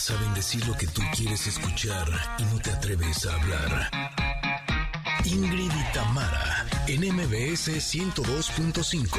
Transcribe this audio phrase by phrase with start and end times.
[0.00, 3.90] saben decir lo que tú quieres escuchar y no te atreves a hablar.
[5.26, 9.18] Ingrid y Tamara, en MBS 102.5.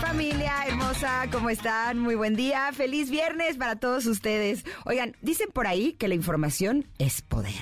[0.00, 2.00] Familia hermosa, ¿cómo están?
[2.00, 4.64] Muy buen día, feliz viernes para todos ustedes.
[4.84, 7.54] Oigan, dicen por ahí que la información es poder.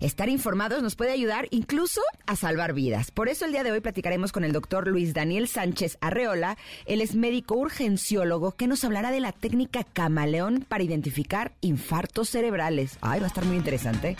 [0.00, 3.10] Estar informados nos puede ayudar incluso a salvar vidas.
[3.10, 6.56] Por eso el día de hoy platicaremos con el doctor Luis Daniel Sánchez Arreola.
[6.86, 12.98] Él es médico urgenciólogo que nos hablará de la técnica camaleón para identificar infartos cerebrales.
[13.00, 14.16] Ay, va a estar muy interesante.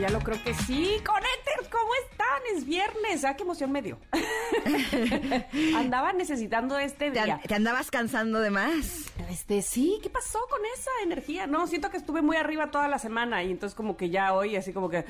[0.00, 1.00] Ya lo creo que sí.
[1.06, 1.45] Connectors,
[1.80, 2.56] ¿cómo están?
[2.56, 3.24] Es viernes.
[3.24, 3.98] Ah, qué emoción me dio.
[5.76, 7.40] Andaba necesitando este ¿Te, día.
[7.46, 9.10] te andabas cansando de más?
[9.30, 11.46] Este, sí, ¿qué pasó con esa energía?
[11.46, 14.56] No, siento que estuve muy arriba toda la semana y entonces como que ya hoy
[14.56, 15.04] así como que...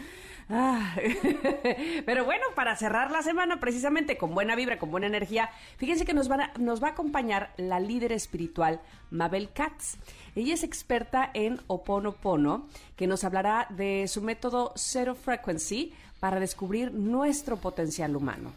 [0.49, 0.95] ah.
[2.07, 6.15] Pero bueno, para cerrar la semana precisamente con buena vibra, con buena energía, fíjense que
[6.15, 9.97] nos, van a- nos va a acompañar la líder espiritual Mabel Katz.
[10.35, 16.93] Ella es experta en Oponopono, que nos hablará de su método Zero Frequency para descubrir
[16.93, 18.53] nuestro potencial humano.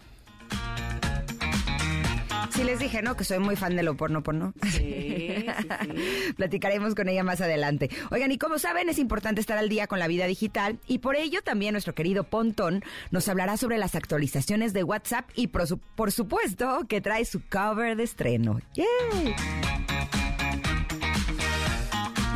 [2.52, 3.16] Sí les dije, ¿no?
[3.16, 4.54] Que soy muy fan de lo porno porno.
[4.64, 5.46] Sí, sí,
[5.82, 6.34] sí.
[6.36, 7.90] Platicaremos con ella más adelante.
[8.12, 11.16] Oigan, y como saben, es importante estar al día con la vida digital y por
[11.16, 15.78] ello también nuestro querido Pontón nos hablará sobre las actualizaciones de WhatsApp y por, su-
[15.78, 18.60] por supuesto que trae su cover de estreno.
[18.74, 19.36] ¡Yay!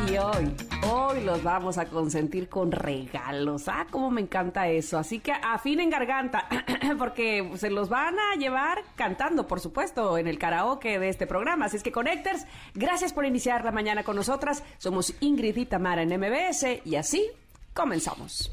[0.08, 0.54] Y hoy,
[0.90, 3.68] hoy los vamos a consentir con regalos.
[3.68, 4.98] Ah, cómo me encanta eso.
[4.98, 6.46] Así que afinen garganta,
[6.98, 11.66] porque se los van a llevar cantando, por supuesto, en el karaoke de este programa.
[11.66, 14.62] Así que, Connectors, gracias por iniciar la mañana con nosotras.
[14.78, 17.30] Somos Ingrid y Tamara en MBS y así
[17.72, 18.52] comenzamos.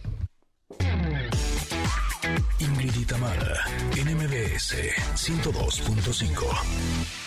[2.60, 3.66] Ingrid y Tamara,
[3.98, 4.76] en MBS
[5.16, 7.21] 102.5.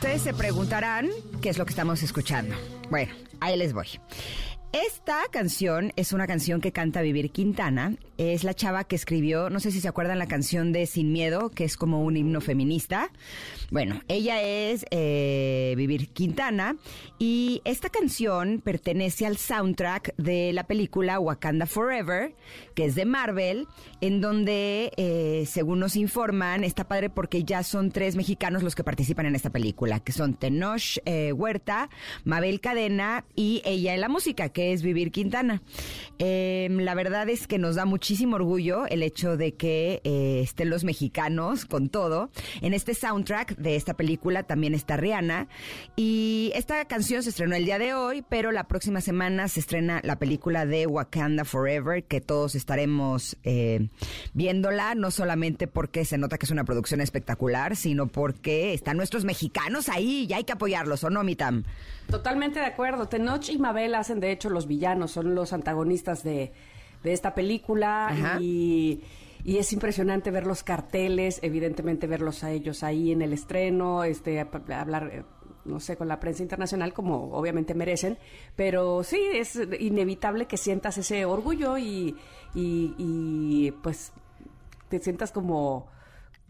[0.00, 1.08] Ustedes se preguntarán
[1.42, 2.54] qué es lo que estamos escuchando.
[2.88, 3.88] Bueno, ahí les voy.
[4.72, 7.94] Esta canción es una canción que canta Vivir Quintana.
[8.18, 11.48] Es la chava que escribió, no sé si se acuerdan la canción de Sin Miedo,
[11.50, 13.10] que es como un himno feminista.
[13.70, 16.76] Bueno, ella es eh, Vivir Quintana
[17.18, 22.34] y esta canción pertenece al soundtrack de la película Wakanda Forever,
[22.74, 23.68] que es de Marvel,
[24.02, 28.84] en donde, eh, según nos informan, está padre porque ya son tres mexicanos los que
[28.84, 31.88] participan en esta película, que son Tenoch eh, Huerta,
[32.24, 35.62] Mabel Cadena y ella en la música, es Vivir Quintana.
[36.18, 40.70] Eh, la verdad es que nos da muchísimo orgullo el hecho de que eh, estén
[40.70, 42.30] los mexicanos con todo.
[42.60, 45.48] En este soundtrack de esta película también está Rihanna
[45.96, 50.00] y esta canción se estrenó el día de hoy, pero la próxima semana se estrena
[50.02, 53.88] la película de Wakanda Forever, que todos estaremos eh,
[54.34, 59.24] viéndola, no solamente porque se nota que es una producción espectacular, sino porque están nuestros
[59.24, 61.64] mexicanos ahí y hay que apoyarlos, ¿o no, Mitam?
[62.10, 63.06] Totalmente de acuerdo.
[63.06, 66.52] Tenoch y Mabel hacen, de hecho, los villanos, son los antagonistas de,
[67.02, 68.38] de esta película Ajá.
[68.40, 69.02] y,
[69.44, 74.40] y es impresionante ver los carteles, evidentemente verlos a ellos ahí en el estreno, este,
[74.40, 75.22] hablar, eh,
[75.64, 78.18] no sé, con la prensa internacional como obviamente merecen,
[78.56, 82.16] pero sí, es inevitable que sientas ese orgullo y,
[82.54, 84.12] y, y, pues
[84.88, 85.86] te sientas como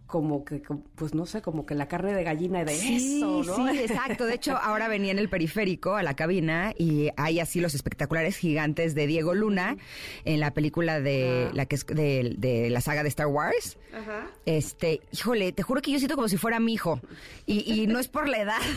[0.08, 0.62] como que,
[0.96, 3.70] pues no sé, como que la carne de gallina de Sí, eso, ¿no?
[3.72, 4.24] sí, exacto.
[4.24, 8.36] De hecho, ahora venía en el periférico a la cabina y hay así los espectaculares
[8.38, 9.76] gigantes de Diego Luna
[10.24, 13.76] en la película de la que es de, de la saga de Star Wars.
[13.94, 14.26] Ajá.
[14.46, 17.00] Este, híjole, te juro que yo siento como si fuera mi hijo.
[17.46, 18.60] Y, y no es por la edad.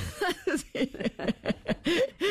[0.74, 0.92] Sí.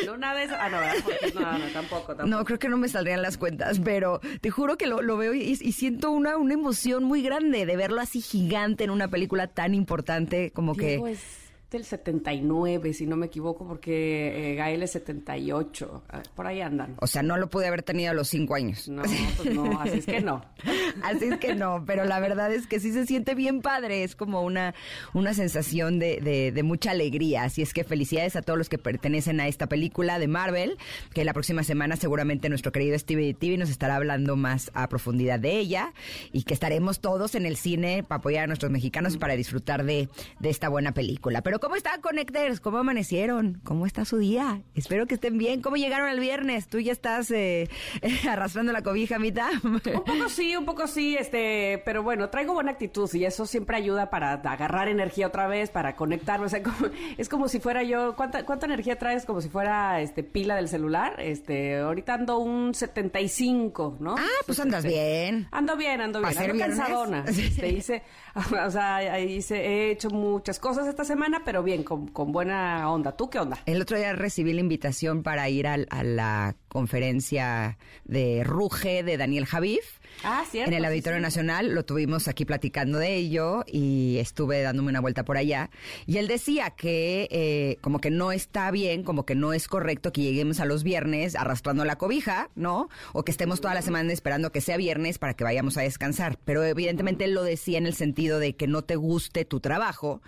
[0.06, 0.55] No, nada de eso.
[0.59, 2.27] Ah, no, no, no, tampoco, tampoco.
[2.28, 5.32] No, creo que no me saldrían las cuentas, pero te juro que lo, lo veo
[5.34, 9.46] y, y siento una, una emoción muy grande de verlo así gigante en una película
[9.48, 10.88] tan importante como que...
[10.88, 16.03] Diego es del 79, si no me equivoco, porque eh, Gael es 78.
[16.10, 16.97] Ah, Por ahí andan.
[17.00, 18.88] O sea, no lo pude haber tenido a los cinco años.
[18.88, 20.44] No, pues no, así es que no.
[21.03, 24.16] Así es que no, pero la verdad es que sí se siente bien padre, es
[24.16, 24.75] como una,
[25.14, 27.44] una sensación de, de- de mucha alegría.
[27.44, 30.76] Así es que felicidades a todos los que pertenecen a esta película de Marvel,
[31.14, 35.38] que la próxima semana seguramente nuestro querido Stevie TV nos estará hablando más a profundidad
[35.38, 35.93] de ella
[36.32, 39.84] y que estaremos todos en el cine para apoyar a nuestros mexicanos y para disfrutar
[39.84, 40.08] de,
[40.40, 41.40] de esta buena película.
[41.43, 42.60] Pero ¿cómo están, Connectors?
[42.60, 43.60] ¿Cómo amanecieron?
[43.64, 44.62] ¿Cómo está su día?
[44.74, 45.60] Espero que estén bien.
[45.62, 46.68] ¿Cómo llegaron el viernes?
[46.68, 47.68] ¿Tú ya estás eh,
[48.28, 49.50] arrastrando la cobija, mitad?
[49.64, 53.76] Un poco sí, un poco sí, este, pero bueno, traigo buena actitud y eso siempre
[53.76, 57.82] ayuda para agarrar energía otra vez, para conectarme, o sea, como- es como si fuera
[57.82, 59.24] yo, ¿cuánta, cuánta energía traes?
[59.26, 64.14] Como si fuera, este, pila del celular, este, ahorita ando un 75, ¿no?
[64.18, 65.48] Ah, pues andas bien.
[65.50, 66.50] Ando bien, ando ¿Pa' bien.
[66.52, 67.24] Ando cansadona.
[67.50, 68.02] Este, hice,
[68.66, 73.17] o sea, hice, he hecho muchas cosas esta semana, pero bien, con, con buena onda.
[73.17, 73.58] ¿Tú qué onda?
[73.67, 79.17] El otro día recibí la invitación para ir al- a, la conferencia de Ruge de
[79.17, 79.99] Daniel Javif.
[80.24, 80.70] Ah, cierto.
[80.70, 81.22] En el Auditorio sí.
[81.22, 85.70] Nacional lo tuvimos aquí platicando de ello y estuve dándome una vuelta por allá.
[86.06, 90.12] Y él decía que eh, como que no está bien, como que no es correcto
[90.12, 92.88] que lleguemos a los viernes arrastrando la cobija, ¿no?
[93.12, 96.38] O que estemos toda la semana esperando que sea viernes para que vayamos a descansar.
[96.44, 100.20] Pero evidentemente él lo decía en el sentido de que no te guste tu trabajo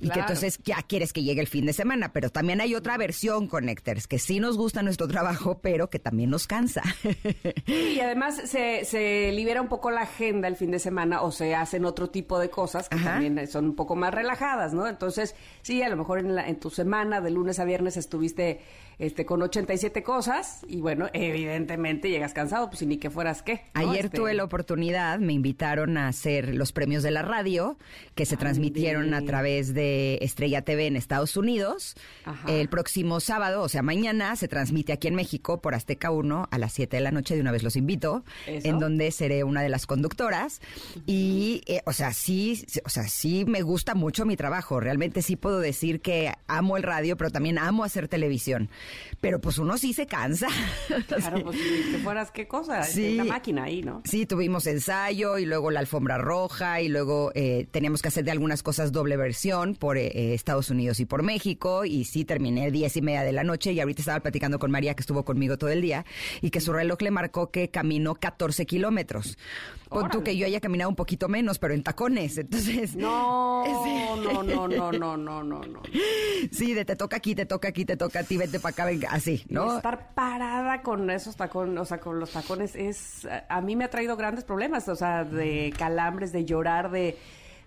[0.00, 2.12] y que entonces ya quieres que llegue el fin de semana.
[2.12, 6.30] Pero también hay otra versión, Connectors, que sí nos gusta nuestro trabajo, pero que también
[6.30, 6.82] nos cansa.
[7.66, 11.54] Y además se, se libera un poco la agenda el fin de semana o se
[11.54, 13.12] hacen otro tipo de cosas que Ajá.
[13.12, 14.86] también son un poco más relajadas, ¿no?
[14.86, 18.60] Entonces, sí, a lo mejor en, la- en tu semana de lunes a viernes estuviste
[19.00, 23.62] este, con 87 cosas y bueno, evidentemente llegas cansado, pues y ni que fueras qué.
[23.74, 23.90] ¿no?
[23.90, 27.78] Ayer Este, tuve la oportunidad, me invitaron a hacer los premios de la radio
[28.14, 31.96] que se transmitieron a través de Estrella TV en Estados Unidos.
[32.26, 32.52] Ajá.
[32.52, 36.58] El próximo sábado, o sea, mañana, se transmite aquí en México por Azteca 1 a
[36.58, 37.34] las 7 de la noche.
[37.34, 38.68] De una vez los invito, Eso.
[38.68, 40.60] en donde seré una de las conductoras.
[41.06, 44.78] Y, eh, o sea, sí, o sea, sí me gusta mucho mi trabajo.
[44.78, 48.68] Realmente sí puedo decir que amo el radio, pero también amo hacer televisión.
[49.20, 50.48] Pero pues uno sí se cansa.
[51.06, 53.16] Claro, pues ni que fueras qué cosa, Sí.
[53.16, 54.02] la máquina ahí, ¿no?
[54.04, 58.30] Sí, tuvimos ensayo y luego la alfombra roja y luego eh, teníamos que hacer de
[58.30, 62.70] algunas cosas doble versión por eh, eh, Estados Unidos y por México y sí terminé
[62.70, 65.58] diez y media de la noche y ahorita estaba platicando con María que estuvo conmigo
[65.58, 66.04] todo el día
[66.40, 69.36] y que su reloj le marcó que caminó 14 kilómetros.
[69.88, 72.94] Pon tú que yo haya caminado un poquito menos, pero en tacones, entonces...
[72.94, 74.22] No, Sí.
[74.22, 75.82] no, no, no, no, no, no, no.
[76.52, 78.79] Sí, de te toca aquí, te toca aquí, te toca a ti, vete para acá,
[79.08, 79.76] así, ¿no?
[79.76, 83.90] Estar parada con esos tacones, o sea, con los tacones es, a mí me ha
[83.90, 87.18] traído grandes problemas, o sea, de calambres, de llorar, de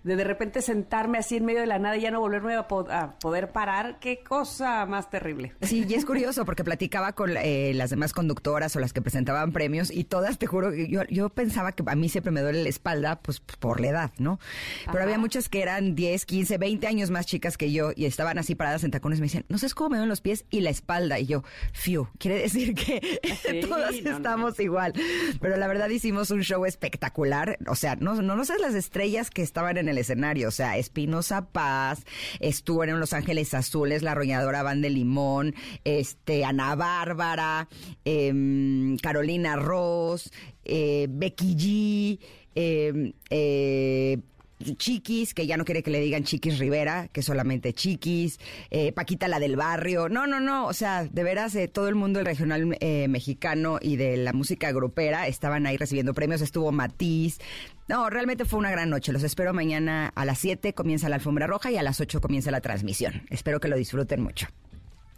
[0.03, 2.67] de de repente sentarme así en medio de la nada y ya no volverme a,
[2.67, 5.53] po- a poder parar, qué cosa más terrible.
[5.61, 9.51] Sí, y es curioso porque platicaba con eh, las demás conductoras o las que presentaban
[9.51, 12.69] premios y todas, te juro, yo, yo pensaba que a mí siempre me duele la
[12.69, 14.39] espalda, pues por la edad, ¿no?
[14.85, 15.03] Pero Ajá.
[15.03, 18.55] había muchas que eran 10, 15, 20 años más chicas que yo y estaban así
[18.55, 21.19] paradas en tacones me decían, no sé cómo me duelen los pies y la espalda.
[21.19, 23.01] Y yo, fiu, quiere decir que
[23.49, 24.17] Sí, todas no, no.
[24.17, 24.93] estamos igual.
[25.39, 27.57] Pero la verdad hicimos un show espectacular.
[27.67, 30.47] O sea, no, no, no sabes las estrellas que estaban en el escenario.
[30.47, 32.05] O sea, Espinosa Paz,
[32.39, 37.67] estuvo en Los Ángeles Azules, la arrolladora Van de Limón, este, Ana Bárbara,
[38.05, 40.31] em, Carolina Ross,
[40.65, 42.19] eh, Becky G,
[42.55, 44.19] em, eh,
[44.63, 48.39] Chiquis, que ya no quiere que le digan Chiquis Rivera, que solamente Chiquis,
[48.71, 51.95] eh, Paquita la del barrio, no, no, no, o sea, de veras, eh, todo el
[51.95, 56.71] mundo del regional eh, mexicano y de la música grupera estaban ahí recibiendo premios, estuvo
[56.71, 57.39] Matiz,
[57.87, 61.47] no, realmente fue una gran noche, los espero mañana a las 7, comienza la alfombra
[61.47, 64.47] roja y a las 8 comienza la transmisión, espero que lo disfruten mucho.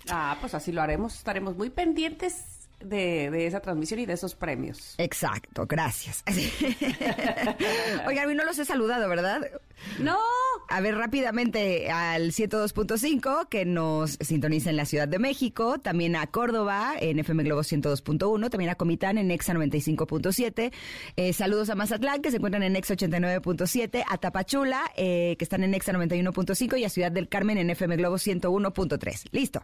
[0.10, 4.36] Ah, pues así lo haremos, estaremos muy pendientes de, de esa transmisión y de esos
[4.36, 4.96] premios.
[4.98, 6.24] Exacto, gracias.
[8.08, 9.42] Oigan, no los he saludado, ¿verdad?
[10.00, 10.18] No,
[10.70, 16.28] A ver, rápidamente al 102.5 que nos sintoniza en la Ciudad de México, también a
[16.28, 20.72] Córdoba en FM Globo 102.1, también a Comitán en Exa 95.7.
[21.16, 25.64] Eh, saludos a Mazatlán que se encuentran en Exa 89.7, a Tapachula eh, que están
[25.64, 29.28] en Exa 91.5 y a Ciudad del Carmen en FM Globo 101.3.
[29.32, 29.64] Listo.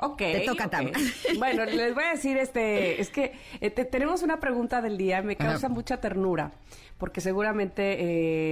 [0.00, 0.18] Ok.
[0.18, 0.70] Te toca, ok.
[0.70, 0.90] Tam.
[1.38, 5.22] Bueno, les voy a decir, este, es que eh, te- tenemos una pregunta del día,
[5.22, 5.74] me causa Ajá.
[5.74, 6.52] mucha ternura,
[6.98, 7.96] porque seguramente,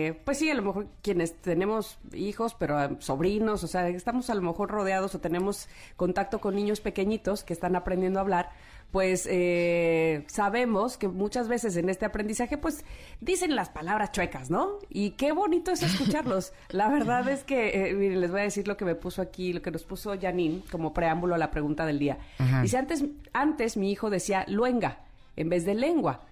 [0.09, 4.31] eh, pues sí, a lo mejor quienes tenemos hijos, pero eh, sobrinos, o sea, estamos
[4.31, 8.51] a lo mejor rodeados o tenemos contacto con niños pequeñitos que están aprendiendo a hablar,
[8.93, 12.85] pues eh, sabemos que muchas veces en este aprendizaje, pues
[13.23, 14.79] dicen las palabras chuecas, ¿no?
[14.91, 16.53] Y qué bonito es escucharlos.
[16.69, 19.55] La verdad es que, eh, miren, les voy a decir lo que me puso aquí,
[19.55, 22.19] lo que nos puso Janine como preámbulo a la pregunta del día.
[22.39, 22.61] Ajá.
[22.61, 24.99] Dice, antes, antes mi hijo decía luenga
[25.37, 26.27] en vez de lengua.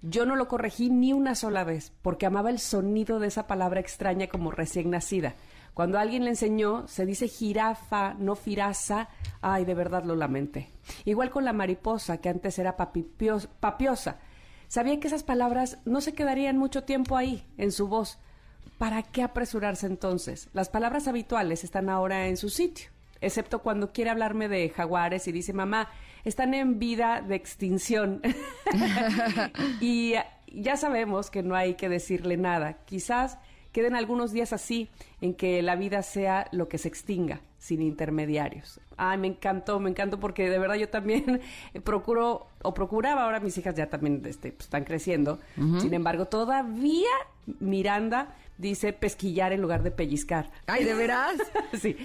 [0.00, 3.80] Yo no lo corregí ni una sola vez porque amaba el sonido de esa palabra
[3.80, 5.34] extraña como recién nacida.
[5.76, 9.10] Cuando alguien le enseñó, se dice jirafa, no firaza.
[9.42, 10.70] Ay, de verdad lo lamenté.
[11.04, 14.16] Igual con la mariposa, que antes era papipios- papiosa.
[14.68, 18.18] Sabía que esas palabras no se quedarían mucho tiempo ahí, en su voz.
[18.78, 20.48] ¿Para qué apresurarse entonces?
[20.54, 22.88] Las palabras habituales están ahora en su sitio,
[23.20, 25.90] excepto cuando quiere hablarme de jaguares y dice, mamá,
[26.24, 28.22] están en vida de extinción.
[29.82, 30.14] y
[30.50, 32.78] ya sabemos que no hay que decirle nada.
[32.86, 33.36] Quizás
[33.76, 34.88] queden algunos días así
[35.20, 38.80] en que la vida sea lo que se extinga, sin intermediarios.
[38.96, 41.42] Ay, me encantó, me encantó porque de verdad yo también
[41.84, 45.40] procuro o procuraba, ahora mis hijas ya también este, pues, están creciendo.
[45.78, 47.10] Sin embargo, todavía
[47.60, 50.50] Miranda dice pesquillar en lugar de pellizcar.
[50.66, 51.36] Ay, ¿de veras?
[51.78, 51.98] sí.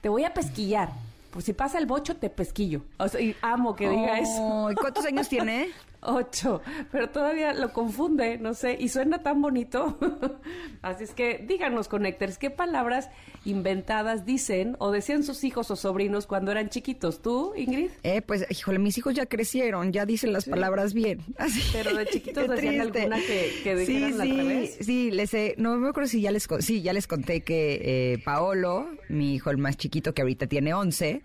[0.00, 0.88] Te voy a pesquillar.
[1.30, 2.84] Pues si pasa el bocho, te pesquillo.
[2.96, 4.70] O sea, y amo que diga eso.
[4.70, 5.68] ¿Y cuántos años tiene?
[6.00, 6.62] Ocho,
[6.92, 9.98] pero todavía lo confunde, no sé, y suena tan bonito.
[10.82, 13.08] Así es que díganos, Connectors, ¿qué palabras
[13.44, 17.20] inventadas dicen o decían sus hijos o sobrinos cuando eran chiquitos?
[17.20, 17.90] ¿Tú, Ingrid?
[18.04, 21.20] Eh, pues, híjole, mis hijos ya crecieron, ya dicen las palabras bien.
[21.38, 21.60] Así.
[21.72, 24.78] Pero de chiquitos decían alguna que, que dijeran sí, al sí, revés.
[24.80, 27.80] Sí, les he- no me acuerdo si ya les, sí, ya les conté que
[28.14, 31.22] eh, Paolo, mi hijo el más chiquito que ahorita tiene 11,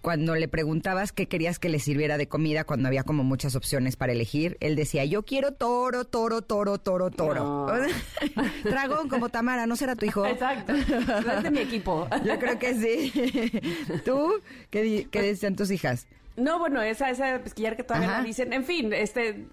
[0.00, 3.96] cuando le preguntabas qué querías que le sirviera de comida cuando había como muchas opciones
[3.96, 7.44] para elegir, él decía, yo quiero toro, toro, toro, toro, toro.
[7.44, 7.72] No.
[8.64, 10.24] Dragón como Tamara, ¿no será tu hijo?
[10.26, 12.08] Exacto, es de mi equipo.
[12.24, 13.12] Yo creo que sí.
[14.04, 14.40] ¿Tú?
[14.70, 16.06] ¿Qué, decían tus hijas?
[16.36, 18.52] No, bueno, esa, esa pesquillar que todavía no dicen.
[18.52, 19.46] En fin, este,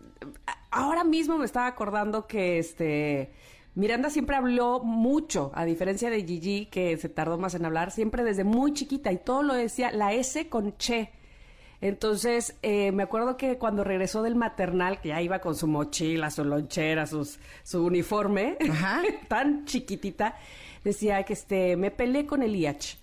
[0.71, 3.31] ahora mismo me estaba acordando que este
[3.77, 8.23] Miranda siempre habló mucho, a diferencia de Gigi, que se tardó más en hablar, siempre
[8.23, 11.11] desde muy chiquita y todo lo decía la S con che.
[11.79, 16.31] Entonces, eh, me acuerdo que cuando regresó del maternal, que ya iba con su mochila,
[16.31, 19.03] su lonchera, sus, su uniforme, Ajá.
[19.27, 20.39] tan chiquitita,
[20.83, 22.97] decía que este, me peleé con el IH.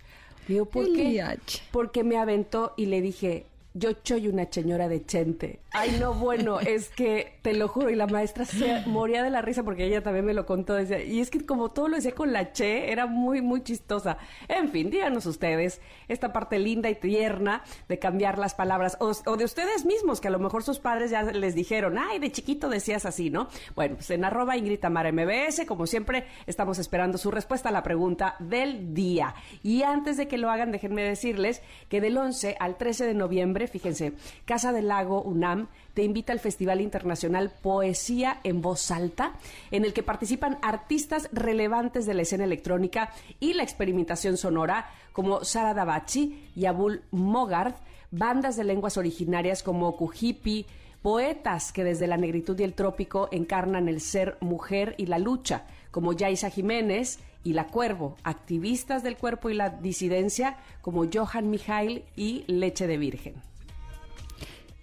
[0.45, 1.03] Digo, ¿por El qué?
[1.03, 1.61] IH.
[1.71, 5.61] Porque me aventó y le dije, yo soy una señora de chente.
[5.77, 7.89] Ay, no, bueno, es que te lo juro.
[7.89, 10.73] Y la maestra se moría de la risa porque ella también me lo contó.
[10.73, 14.17] Decía, y es que como todo lo decía con la che, era muy, muy chistosa.
[14.47, 18.95] En fin, díganos ustedes esta parte linda y tierna de cambiar las palabras.
[19.01, 22.19] O, o de ustedes mismos, que a lo mejor sus padres ya les dijeron, ay,
[22.19, 23.49] de chiquito decías así, ¿no?
[23.75, 27.83] Bueno, pues en arroba Ingrid Tamara MBS, como siempre, estamos esperando su respuesta a la
[27.83, 29.35] pregunta del día.
[29.61, 33.67] Y antes de que lo hagan, déjenme decirles que del 11 al 13 de noviembre,
[33.67, 34.13] fíjense,
[34.45, 39.33] Casa del Lago UNAM te invita al Festival Internacional Poesía en Voz Alta,
[39.71, 45.43] en el que participan artistas relevantes de la escena electrónica y la experimentación sonora, como
[45.43, 47.75] Sara Davachi y Abul Mogard,
[48.11, 50.65] bandas de lenguas originarias como Kujipi,
[51.01, 55.63] poetas que desde la negritud y el trópico encarnan el ser mujer y la lucha,
[55.91, 62.03] como Yaisa Jiménez y La Cuervo, activistas del cuerpo y la disidencia, como Johan Mijail
[62.15, 63.35] y Leche de Virgen.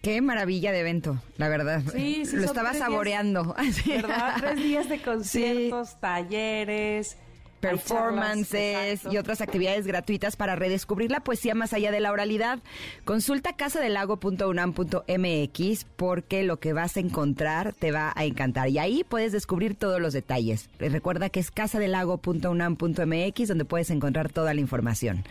[0.02, 1.80] Qué maravilla de evento, la verdad.
[1.92, 3.54] Sí, sí, Lo estaba días, saboreando.
[3.86, 4.34] ¿Verdad?
[4.36, 7.16] Tres días de conciertos, talleres,
[7.62, 12.58] charlas, performances y otras actividades gratuitas para redescubrir la poesía más allá de la oralidad.
[13.04, 19.32] Consulta casadelago.unam.mx porque lo que vas a encontrar te va a encantar y ahí puedes
[19.32, 20.68] descubrir todos los detalles.
[20.78, 25.24] Recuerda que es casadelago.unam.mx donde puedes encontrar toda la información.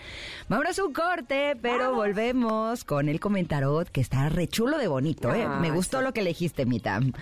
[0.50, 5.46] Vámonos a un corte, pero volvemos con el comentarot que está rechulo de bonito, ¿eh?
[5.48, 6.04] Ah, Me gustó sí.
[6.04, 7.14] lo que elegiste, Mitam.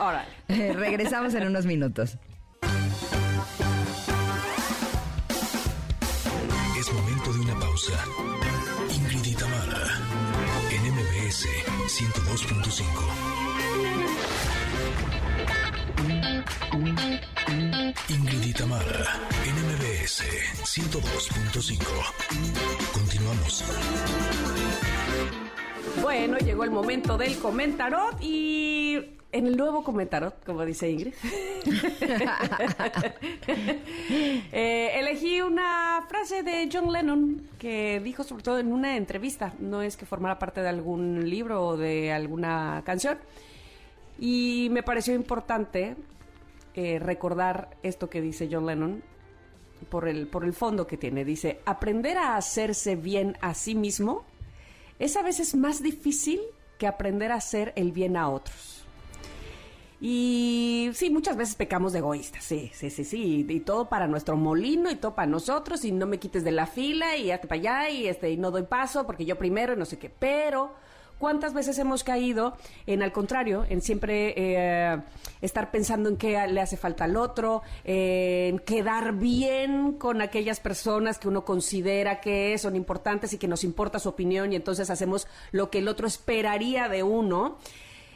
[0.47, 2.17] Eh, Regresamos en unos minutos.
[12.29, 12.83] 102.5.
[18.09, 20.23] Ingrid y Tamara, en MBS
[20.63, 21.79] 102.5.
[22.93, 23.63] Continuamos.
[26.01, 28.97] Bueno, llegó el momento del comentarot y
[29.31, 31.13] en el nuevo comentarot, como dice Ingrid,
[34.51, 39.81] eh, elegí una frase de John Lennon que dijo sobre todo en una entrevista, no
[39.81, 43.17] es que formara parte de algún libro o de alguna canción,
[44.17, 45.95] y me pareció importante
[46.73, 49.03] eh, recordar esto que dice John Lennon
[49.89, 51.23] por el, por el fondo que tiene.
[51.23, 54.25] Dice, aprender a hacerse bien a sí mismo
[54.99, 56.39] es a veces más difícil
[56.77, 58.85] que aprender a hacer el bien a otros.
[60.01, 64.37] Y sí, muchas veces pecamos de egoístas, sí, sí, sí, sí, y, todo para nuestro
[64.37, 67.59] molino y todo para nosotros y no me quites de la fila y hazte para
[67.59, 70.09] allá y este y no doy paso porque yo primero y no sé qué.
[70.09, 70.73] Pero
[71.19, 72.55] ¿cuántas veces hemos caído
[72.87, 74.99] en al contrario, en siempre eh,
[75.41, 81.19] estar pensando en qué le hace falta al otro, en quedar bien con aquellas personas
[81.19, 85.27] que uno considera que son importantes y que nos importa su opinión y entonces hacemos
[85.51, 87.57] lo que el otro esperaría de uno?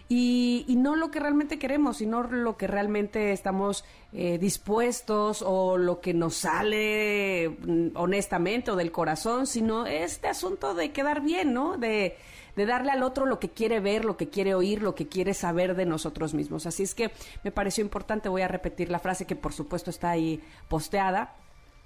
[0.09, 5.77] Y, y no lo que realmente queremos, sino lo que realmente estamos eh, dispuestos o
[5.77, 11.53] lo que nos sale mm, honestamente o del corazón, sino este asunto de quedar bien,
[11.53, 11.77] ¿no?
[11.77, 12.17] De,
[12.55, 15.33] de darle al otro lo que quiere ver, lo que quiere oír, lo que quiere
[15.33, 16.65] saber de nosotros mismos.
[16.65, 17.11] Así es que
[17.43, 21.35] me pareció importante, voy a repetir la frase que por supuesto está ahí posteada,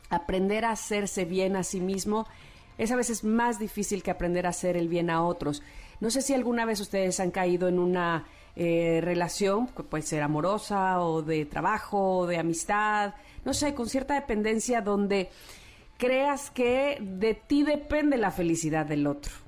[0.10, 2.28] aprender a hacerse bien a sí mismo
[2.78, 5.64] es a veces más difícil que aprender a hacer el bien a otros.
[6.00, 10.22] No sé si alguna vez ustedes han caído en una eh, relación, que puede ser
[10.22, 15.30] amorosa o de trabajo o de amistad, no sé, con cierta dependencia donde
[15.98, 19.47] creas que de ti depende la felicidad del otro.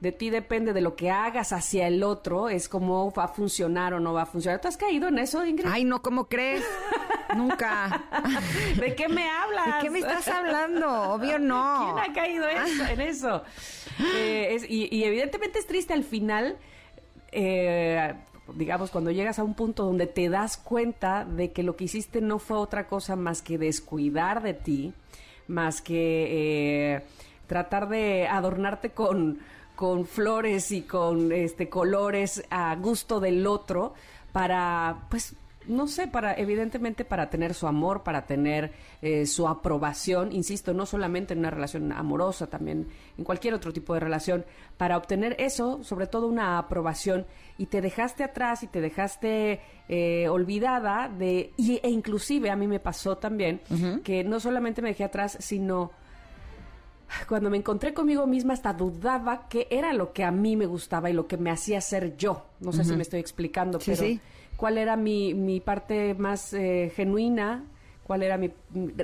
[0.00, 3.94] De ti depende de lo que hagas hacia el otro, es como va a funcionar
[3.94, 4.60] o no va a funcionar.
[4.60, 5.66] ¿Tú has caído en eso, Ingrid?
[5.68, 6.64] Ay, no, ¿cómo crees?
[7.36, 8.04] Nunca.
[8.80, 9.66] ¿De qué me hablas?
[9.66, 11.14] ¿De qué me estás hablando?
[11.14, 11.94] Obvio no.
[11.96, 13.42] ¿Quién ha caído en eso?
[14.14, 16.56] Eh, y, evidentemente es triste al final,
[17.32, 18.14] eh,
[18.54, 22.20] digamos, cuando llegas a un punto donde te das cuenta de que lo que hiciste
[22.20, 24.92] no fue otra cosa más que descuidar de ti,
[25.48, 27.02] más que eh,
[27.48, 29.40] tratar de adornarte con,
[29.78, 33.94] con flores y con este colores a gusto del otro
[34.32, 35.36] para pues
[35.68, 40.84] no sé, para evidentemente para tener su amor, para tener eh, su aprobación, insisto, no
[40.84, 44.44] solamente en una relación amorosa, también en cualquier otro tipo de relación,
[44.78, 50.26] para obtener eso, sobre todo una aprobación, y te dejaste atrás y te dejaste eh,
[50.28, 53.60] olvidada de, y, e inclusive a mí me pasó también,
[54.02, 55.92] que no solamente me dejé atrás, sino
[57.28, 61.10] cuando me encontré conmigo misma hasta dudaba qué era lo que a mí me gustaba
[61.10, 62.46] y lo que me hacía ser yo.
[62.60, 64.04] No sé si me estoy explicando, pero
[64.56, 67.64] cuál era mi, mi parte más eh, genuina,
[68.04, 68.50] cuál era mi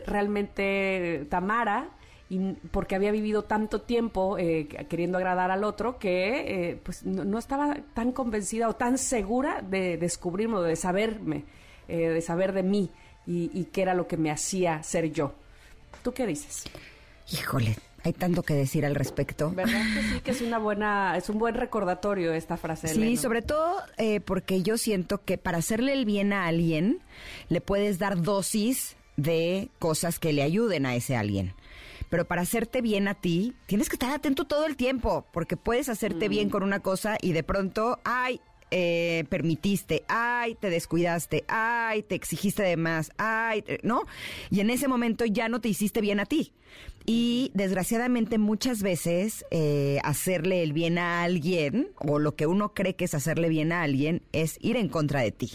[0.07, 1.91] realmente Tamara
[2.29, 7.39] y porque había vivido tanto tiempo eh, queriendo agradar al otro que eh, pues no,
[7.39, 11.45] estaba tan convencida o tan segura de descubrirme de saberme,
[11.87, 12.91] de saber de mí
[13.27, 15.35] y, y qué era lo que me hacía ser yo.
[16.03, 16.65] ¿Tú qué dices?
[17.33, 19.51] Híjole, hay tanto que decir al respecto.
[19.51, 20.21] ¿Verdad que sí?
[20.21, 22.89] Que es una buena, es un buen recordatorio esta frase.
[22.89, 27.01] Sí, sobre todo eh, porque yo siento que para hacerle el bien a alguien,
[27.49, 31.55] le puedes dar dosis de cosas que le ayuden a ese alguien.
[32.11, 35.89] Pero para hacerte bien a ti, tienes que estar atento todo el tiempo, porque puedes
[35.89, 36.51] hacerte bien mm.
[36.51, 42.63] con una cosa y de pronto, ay, eh, permitiste, ay, te descuidaste, ay, te exigiste
[42.63, 44.03] de más, ay, ¿no?
[44.51, 46.53] Y en ese momento ya no te hiciste bien a ti.
[47.07, 52.97] Y desgraciadamente muchas veces eh, hacerle el bien a alguien, o lo que uno cree
[52.97, 55.51] que es hacerle bien a alguien, es ir en contra de ti.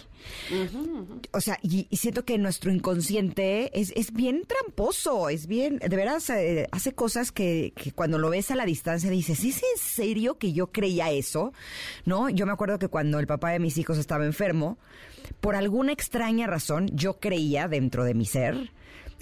[1.32, 6.30] O sea, y, siento que nuestro inconsciente es, es bien tramposo, es bien, de veras,
[6.30, 10.38] eh, hace cosas que, que, cuando lo ves a la distancia dices, ¿es en serio
[10.38, 11.52] que yo creía eso?
[12.06, 12.30] ¿No?
[12.30, 14.78] Yo me acuerdo que cuando el papá de mis hijos estaba enfermo,
[15.42, 18.72] por alguna extraña razón, yo creía dentro de mi ser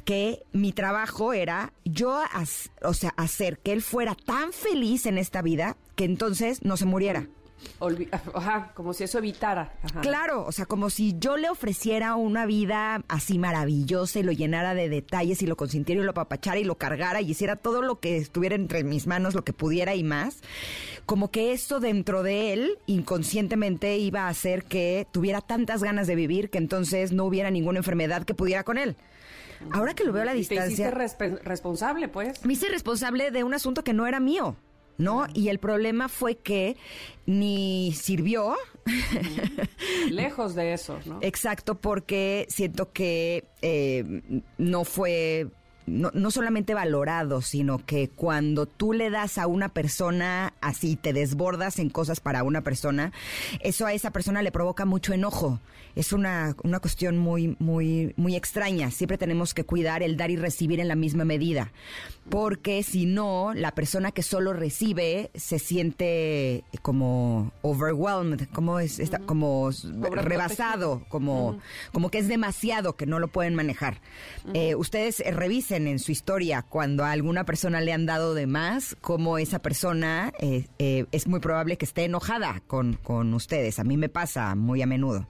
[0.07, 2.21] que mi trabajo era yo,
[2.81, 6.85] o sea, hacer que él fuera tan feliz en esta vida que entonces no se
[6.85, 7.27] muriera.
[8.33, 9.73] Ajá, como si eso evitara.
[10.01, 14.75] Claro, o sea, como si yo le ofreciera una vida así maravillosa y lo llenara
[14.75, 17.99] de detalles y lo consintiera y lo apapachara y lo cargara y hiciera todo lo
[17.99, 20.37] que estuviera entre mis manos, lo que pudiera y más.
[21.05, 26.15] Como que esto dentro de él inconscientemente iba a hacer que tuviera tantas ganas de
[26.15, 28.95] vivir que entonces no hubiera ninguna enfermedad que pudiera con él.
[29.71, 30.91] Ahora que lo veo a la distancia.
[30.91, 32.45] Te responsable, pues.
[32.45, 34.55] Me hice responsable de un asunto que no era mío.
[34.97, 35.27] ¿no?
[35.33, 36.75] Y el problema fue que
[37.25, 38.55] ni sirvió.
[40.09, 41.19] Lejos de eso, ¿no?
[41.21, 44.21] Exacto, porque siento que eh,
[44.57, 45.47] no fue
[45.88, 51.13] no, no, solamente valorado, sino que cuando tú le das a una persona así, te
[51.13, 53.13] desbordas en cosas para una persona,
[53.62, 55.60] eso a esa persona le provoca mucho enojo.
[55.95, 58.91] Es una, una cuestión muy, muy, muy extraña.
[58.91, 61.71] Siempre tenemos que cuidar el dar y recibir en la misma medida.
[62.30, 69.19] Porque si no, la persona que solo recibe se siente como overwhelmed, como es, está,
[69.19, 69.71] como
[70.12, 71.58] rebasado, como,
[71.93, 74.02] como que es demasiado, que no lo pueden manejar.
[74.54, 75.32] Eh, ustedes eh,
[75.85, 80.33] en su historia cuando a alguna persona le han dado de más, como esa persona
[80.39, 83.77] eh, eh, es muy probable que esté enojada con, con ustedes.
[83.79, 85.27] A mí me pasa muy a menudo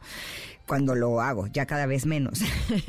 [0.68, 2.42] cuando lo hago, ya cada vez menos.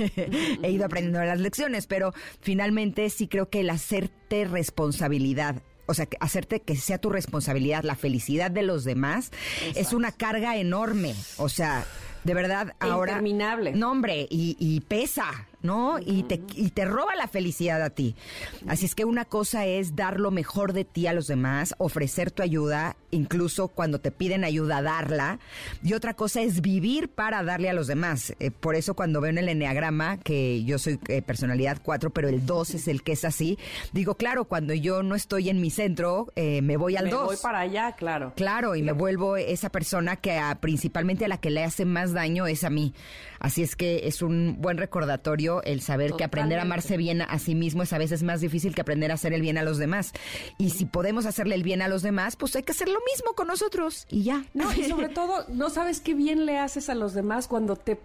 [0.63, 6.07] He ido aprendiendo las lecciones, pero finalmente sí creo que el hacerte responsabilidad o sea,
[6.21, 9.31] hacerte que sea tu responsabilidad la felicidad de los demás
[9.75, 11.15] es una carga enorme.
[11.39, 11.87] O sea,
[12.25, 13.13] de verdad, ahora.
[13.13, 13.73] Interminable.
[13.73, 15.49] No, hombre, y, y pesa.
[15.63, 15.99] ¿No?
[15.99, 18.15] Y te, y te roba la felicidad a ti.
[18.67, 22.31] Así es que una cosa es dar lo mejor de ti a los demás, ofrecer
[22.31, 25.39] tu ayuda, incluso cuando te piden ayuda, darla.
[25.83, 28.35] Y otra cosa es vivir para darle a los demás.
[28.39, 32.29] Eh, por eso cuando veo en el enneagrama, que yo soy eh, personalidad 4, pero
[32.29, 33.59] el 2 es el que es así,
[33.93, 37.21] digo, claro, cuando yo no estoy en mi centro, eh, me voy al 2.
[37.21, 38.33] Me voy para allá, claro.
[38.37, 42.47] Claro, y me vuelvo esa persona que principalmente a la que le hace más daño
[42.47, 42.95] es a mí.
[43.41, 47.39] Así es que es un buen recordatorio el saber que aprender a amarse bien a
[47.39, 49.79] sí mismo es a veces más difícil que aprender a hacer el bien a los
[49.79, 50.13] demás.
[50.59, 53.35] Y si podemos hacerle el bien a los demás, pues hay que hacer lo mismo
[53.35, 54.45] con nosotros y ya.
[54.55, 57.99] No, y sobre todo, no sabes qué bien le haces a los demás cuando te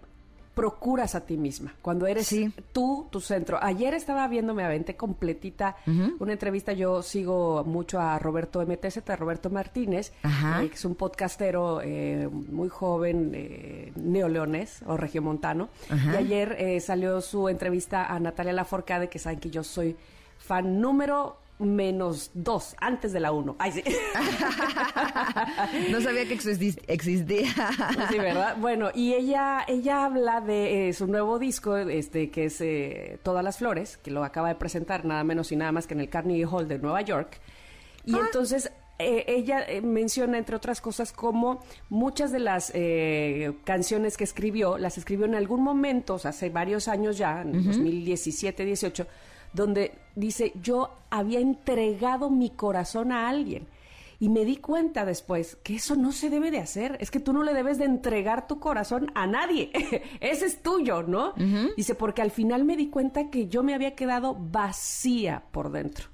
[0.54, 2.34] procuras a ti misma, cuando eres
[2.72, 3.58] tú tu centro.
[3.62, 5.78] Ayer estaba viéndome, aventé completita
[6.20, 10.96] una entrevista, yo sigo mucho a Roberto MTZ, a Roberto Martínez, eh, que es un
[10.96, 18.20] podcastero eh, muy joven, eh, neoleones o regiomontano, y ayer eh, salió su entrevista a
[18.20, 19.96] Natalia Laforcade, que saben que yo soy
[20.38, 23.56] fan número menos dos, antes de la uno.
[23.60, 23.84] Ay, sí.
[25.92, 27.54] no sabía que existía.
[28.10, 28.58] sí, ¿verdad?
[28.60, 33.44] Bueno, y ella, ella habla de eh, su nuevo disco, este, que es eh, Todas
[33.44, 36.10] las Flores, que lo acaba de presentar nada menos y nada más que en el
[36.10, 37.40] Carnegie Hall de Nueva York.
[38.06, 38.22] Y ah.
[38.26, 42.72] entonces eh, ella menciona, entre otras cosas, como muchas de las
[43.64, 49.08] canciones que escribió, las escribió en algún momento, hace varios años ya, en 2017, 18,
[49.54, 53.68] donde dice, yo había entregado mi corazón a alguien.
[54.20, 56.98] Y me di cuenta después que eso no se debe de hacer.
[57.02, 59.70] Es que tú no le debes de entregar tu corazón a nadie.
[60.22, 61.34] Ese es tuyo, ¿no?
[61.76, 66.13] Dice, porque al final me di cuenta que yo me había quedado vacía por dentro.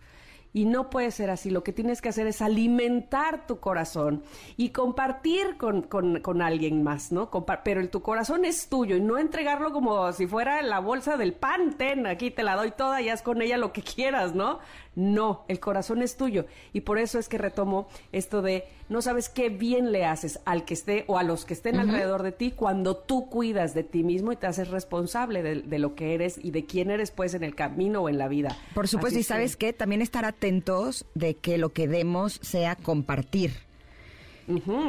[0.52, 1.50] Y no puede ser así.
[1.50, 4.24] Lo que tienes que hacer es alimentar tu corazón
[4.58, 7.30] y compartir con, con, alguien más, ¿no?
[7.64, 11.34] pero el, tu corazón es tuyo y no entregarlo como si fuera la bolsa del
[11.34, 11.78] pan.
[11.78, 14.60] Ten, aquí te la doy toda y haz con ella lo que quieras, ¿no?
[14.96, 16.46] No, el corazón es tuyo.
[16.74, 20.66] Y por eso es que retomo esto de no sabes qué bien le haces al
[20.66, 24.04] que esté o a los que estén alrededor de ti cuando tú cuidas de ti
[24.04, 27.44] mismo y te haces responsable de, lo que eres y de quién eres pues en
[27.44, 28.58] el camino o en la vida.
[28.74, 33.69] Por supuesto, y sabes qué, también estar atentos de que lo que demos sea compartir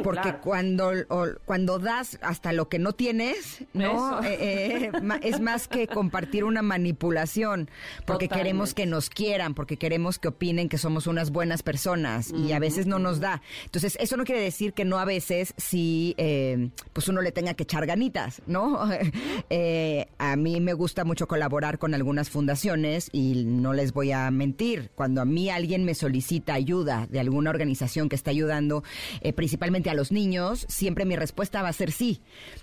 [0.02, 0.92] porque cuando,
[1.44, 4.20] cuando das hasta lo que no tienes, ¿no?
[4.30, 7.68] Eh, eh, es más que compartir una manipulación,
[8.06, 12.52] porque queremos que nos quieran, porque queremos que opinen que somos unas buenas personas y
[12.52, 13.42] a veces no nos da.
[13.64, 17.54] Entonces, eso no quiere decir que no a veces si eh, pues uno le tenga
[17.54, 18.80] que echar ganitas, ¿no?
[20.18, 24.90] a mí me gusta mucho colaborar con algunas fundaciones y no les voy a mentir,
[24.94, 28.84] cuando a mí alguien me solicita ayuda de alguna organización que está ayudando,
[29.50, 32.20] principalmente a los niños, siempre mi respuesta va a ser sí.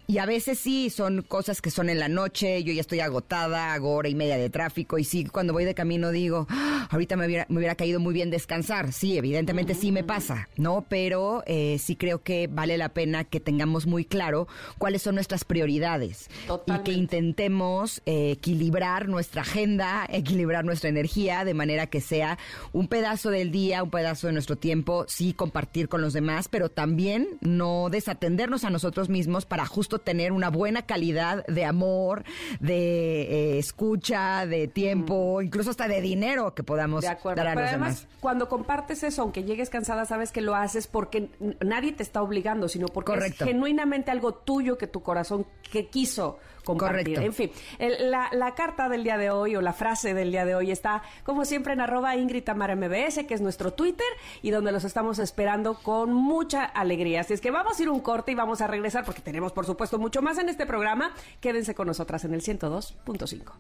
[0.07, 3.73] Y a veces sí, son cosas que son en la noche, yo ya estoy agotada,
[3.73, 7.17] hago hora y media de tráfico y sí, cuando voy de camino digo, ah, ahorita
[7.17, 8.93] me hubiera, me hubiera caído muy bien descansar.
[8.93, 10.85] Sí, evidentemente sí me pasa, ¿no?
[10.87, 14.47] Pero eh, sí creo que vale la pena que tengamos muy claro
[14.77, 16.29] cuáles son nuestras prioridades
[16.67, 22.37] y que intentemos eh, equilibrar nuestra agenda, equilibrar nuestra energía de manera que sea
[22.71, 26.69] un pedazo del día, un pedazo de nuestro tiempo, sí compartir con los demás, pero
[26.77, 32.23] también no desatendernos a nosotros mismos para justo tener una buena calidad de amor,
[32.59, 38.07] de eh, escucha, de tiempo, incluso hasta de dinero que podamos dar a los además,
[38.19, 41.31] Cuando compartes eso, aunque llegues cansada, sabes que lo haces porque
[41.65, 46.37] nadie te está obligando, sino porque es genuinamente algo tuyo que tu corazón que quiso
[46.75, 47.21] Correcto.
[47.21, 50.71] En fin, la, carta del día de hoy o la frase del día de hoy
[50.71, 54.07] está, como siempre, en arroba Ingrid Tamara MBS, que es nuestro Twitter,
[54.41, 57.21] y donde los estamos esperando con mucha alegría.
[57.21, 59.65] Así es que vamos a ir un corte y vamos a regresar, porque tenemos, por
[59.65, 61.13] supuesto, mucho más en este programa.
[61.39, 63.53] Quédense con nosotras en el 102.5.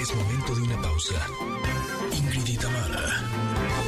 [0.00, 1.14] Es momento de una pausa.
[2.12, 3.22] Ingrid y Tamara,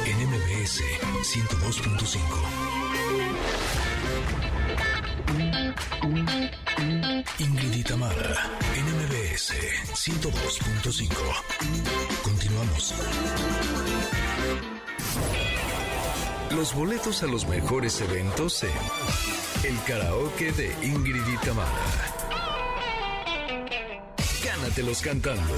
[0.05, 0.81] en MBS
[1.23, 2.74] 102.5.
[7.39, 9.53] Ingrid Itamara, NMBS
[9.93, 11.15] 102.5.
[12.23, 12.93] Continuamos.
[16.55, 18.71] Los boletos a los mejores eventos en
[19.63, 21.69] el karaoke de Ingrid Itamara.
[24.43, 25.53] Gánatelos cantando.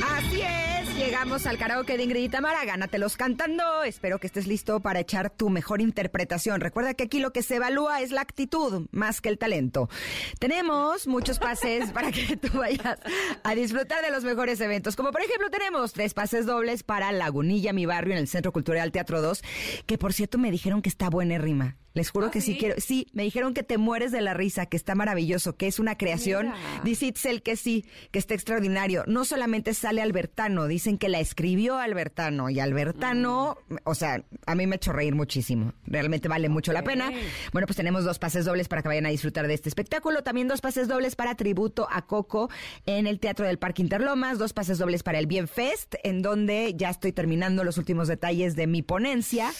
[0.00, 3.82] Así es, llegamos al karaoke de Ingrid y Tamara, gánatelos cantando.
[3.84, 6.62] Espero que estés listo para echar tu mejor interpretación.
[6.62, 9.90] Recuerda que aquí lo que se evalúa es la actitud más que el talento.
[10.38, 12.98] Tenemos muchos pases para que tú vayas
[13.42, 14.96] a disfrutar de los mejores eventos.
[14.96, 18.92] Como por ejemplo tenemos tres pases dobles para Lagunilla, mi barrio, en el Centro Cultural
[18.92, 19.42] Teatro 2,
[19.84, 21.76] que por cierto me dijeron que está buena rima.
[21.94, 22.56] Les juro ¿Ah, que sí?
[22.58, 22.76] quiero.
[22.78, 25.96] Sí, me dijeron que te mueres de la risa, que está maravilloso, que es una
[25.96, 26.52] creación.
[26.84, 29.04] Dice Itzel que sí, que está extraordinario.
[29.06, 32.48] No solamente sale Albertano, dicen que la escribió Albertano.
[32.50, 33.74] Y Albertano, mm.
[33.84, 35.74] o sea, a mí me ha hecho reír muchísimo.
[35.84, 37.10] Realmente vale mucho la pena.
[37.52, 40.22] Bueno, pues tenemos dos pases dobles para que vayan a disfrutar de este espectáculo.
[40.22, 42.50] También dos pases dobles para tributo a Coco
[42.86, 44.38] en el Teatro del Parque Interlomas.
[44.38, 48.56] Dos pases dobles para el Bien Fest, en donde ya estoy terminando los últimos detalles
[48.56, 49.50] de mi ponencia,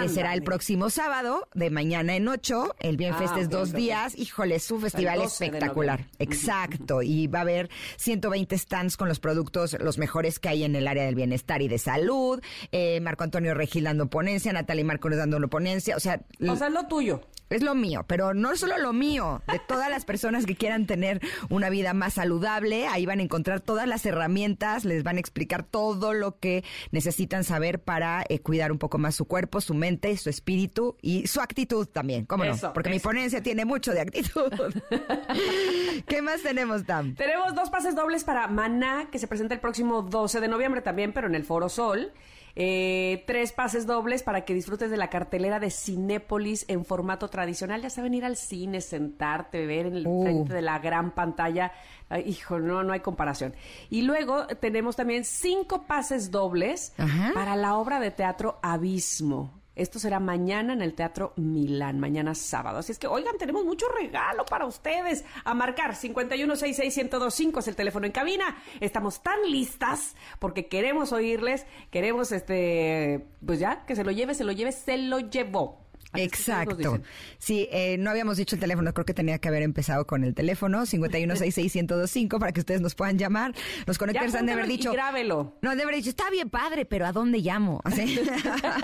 [0.00, 2.74] que será el próximo sábado de mañana en ocho.
[2.78, 4.16] El Bienfest Ah, es dos días.
[4.18, 6.06] Híjole, es un festival 12 de espectacular.
[6.18, 7.02] Exacto.
[7.02, 10.86] Y va a haber 120 stands con los productos, los mejores que hay en el
[10.88, 12.40] área del bienestar y de salud.
[12.70, 15.96] Eh, Marco Antonio Regil dando ponencia, Natalie Marcos dando ponencia.
[15.96, 17.20] O sea, O sea, es lo tuyo.
[17.50, 21.20] es lo mío, pero no solo lo mío, de todas las personas que quieran tener
[21.50, 25.62] una vida más saludable, ahí van a encontrar todas las herramientas, les van a explicar
[25.62, 30.16] todo lo que necesitan saber para eh, cuidar un poco más su cuerpo, su mente,
[30.16, 32.72] su espíritu y su actitud también, ¿cómo Eso, no?
[32.72, 34.52] Porque mi ponencia tiene mucho de actitud.
[36.06, 37.14] ¿Qué más tenemos, Tam?
[37.14, 41.12] Tenemos dos pases dobles para Maná, que se presenta el próximo 12 de noviembre también,
[41.12, 42.12] pero en el Foro Sol.
[42.54, 47.80] Eh, tres pases dobles para que disfrutes de la cartelera de Cinépolis en formato tradicional.
[47.80, 50.22] Ya saben, ir al cine, sentarte, ver en el Uh.
[50.22, 51.72] frente de la gran pantalla.
[52.10, 53.54] Ay, hijo, no, no hay comparación.
[53.88, 57.30] Y luego tenemos también cinco pases dobles Ajá.
[57.32, 59.61] para la obra de teatro Abismo.
[59.74, 62.78] Esto será mañana en el Teatro Milán, mañana sábado.
[62.78, 65.24] Así es que, oigan, tenemos mucho regalo para ustedes.
[65.44, 68.56] A marcar 5166125 es el teléfono en cabina.
[68.80, 74.44] Estamos tan listas porque queremos oírles, queremos, este, pues ya, que se lo lleve, se
[74.44, 75.82] lo lleve, se lo llevó.
[76.14, 77.00] Exacto.
[77.38, 80.34] Sí, eh, no habíamos dicho el teléfono, creo que tenía que haber empezado con el
[80.34, 83.54] teléfono, 5166125, para que ustedes nos puedan llamar.
[83.86, 84.92] Los conectores han de haber dicho...
[84.92, 85.56] grábelo.
[85.62, 87.80] No, han de haber dicho, está bien padre, pero ¿a dónde llamo?
[87.84, 88.18] Así.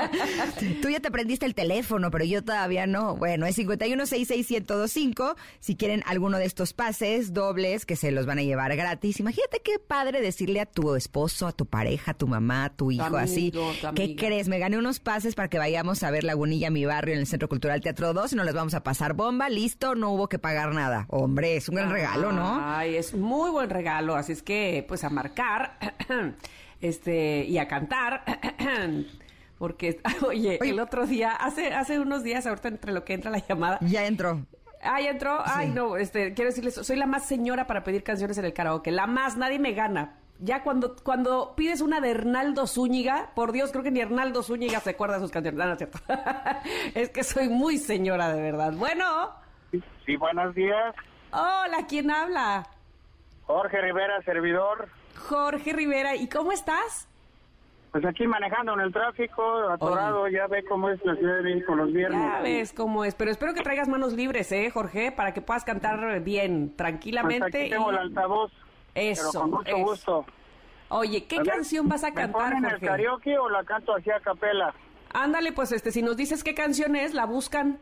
[0.83, 3.17] Tú ya te prendiste el teléfono, pero yo todavía no.
[3.17, 5.37] Bueno, es 5166125.
[5.61, 9.21] Si quieren alguno de estos pases dobles que se los van a llevar gratis.
[9.21, 12.91] Imagínate qué padre decirle a tu esposo, a tu pareja, a tu mamá, a tu
[12.91, 13.51] hijo, amigo, así.
[13.51, 13.63] tu
[13.95, 14.49] ¿Qué crees?
[14.49, 17.49] Me gané unos pases para que vayamos a ver Lagunilla, mi barrio, en el Centro
[17.49, 19.49] Cultural Teatro 2 y nos les vamos a pasar bomba.
[19.49, 21.07] Listo, no hubo que pagar nada.
[21.11, 22.61] Hombre, es un gran regalo, ¿no?
[22.65, 25.79] Ay, es muy buen regalo, así es que pues a marcar
[26.81, 28.25] este y a cantar
[29.59, 30.71] porque oye, Oye.
[30.71, 34.07] el otro día hace hace unos días ahorita entre lo que entra la llamada Ya
[34.07, 34.47] entró.
[34.81, 35.41] Ay, entró.
[35.45, 35.73] Ay, Sí.
[35.75, 38.93] no, este, quiero decirles, soy la más señora para pedir canciones en el karaoke.
[38.93, 40.15] La más, nadie me gana.
[40.41, 44.79] Ya cuando, cuando pides una de Hernaldo Zúñiga, por Dios, creo que ni Hernaldo Zúñiga
[44.81, 45.59] se acuerda de sus canciones.
[45.59, 45.99] No, no es cierto.
[46.95, 48.73] es que soy muy señora, de verdad.
[48.75, 49.31] Bueno,
[50.07, 50.95] Sí, buenos días.
[51.33, 52.67] hola, ¿quién habla?
[53.47, 54.89] Jorge Rivera, servidor.
[55.17, 57.09] Jorge Rivera, ¿y cómo estás?
[57.91, 61.75] Pues aquí manejando en el tráfico, atorado, ya ve cómo es la Ciudad de México
[61.75, 62.21] los viernes.
[62.21, 65.11] Ya ves cómo es, pero espero que traigas manos libres, ¿eh, Jorge?
[65.11, 67.63] Para que puedas cantar bien, Pues tranquilamente.
[67.63, 68.53] aquí tengo y- el altavoz,
[68.95, 69.79] Eso, pero con mucho eso.
[69.85, 70.27] gusto.
[70.91, 72.87] Oye, ¿qué canción vas a ¿Me cantar, ponen el Jorge?
[72.87, 74.73] karaoke o la canto así a capela?
[75.13, 77.79] Ándale, pues este, si nos dices qué canción es, la buscan.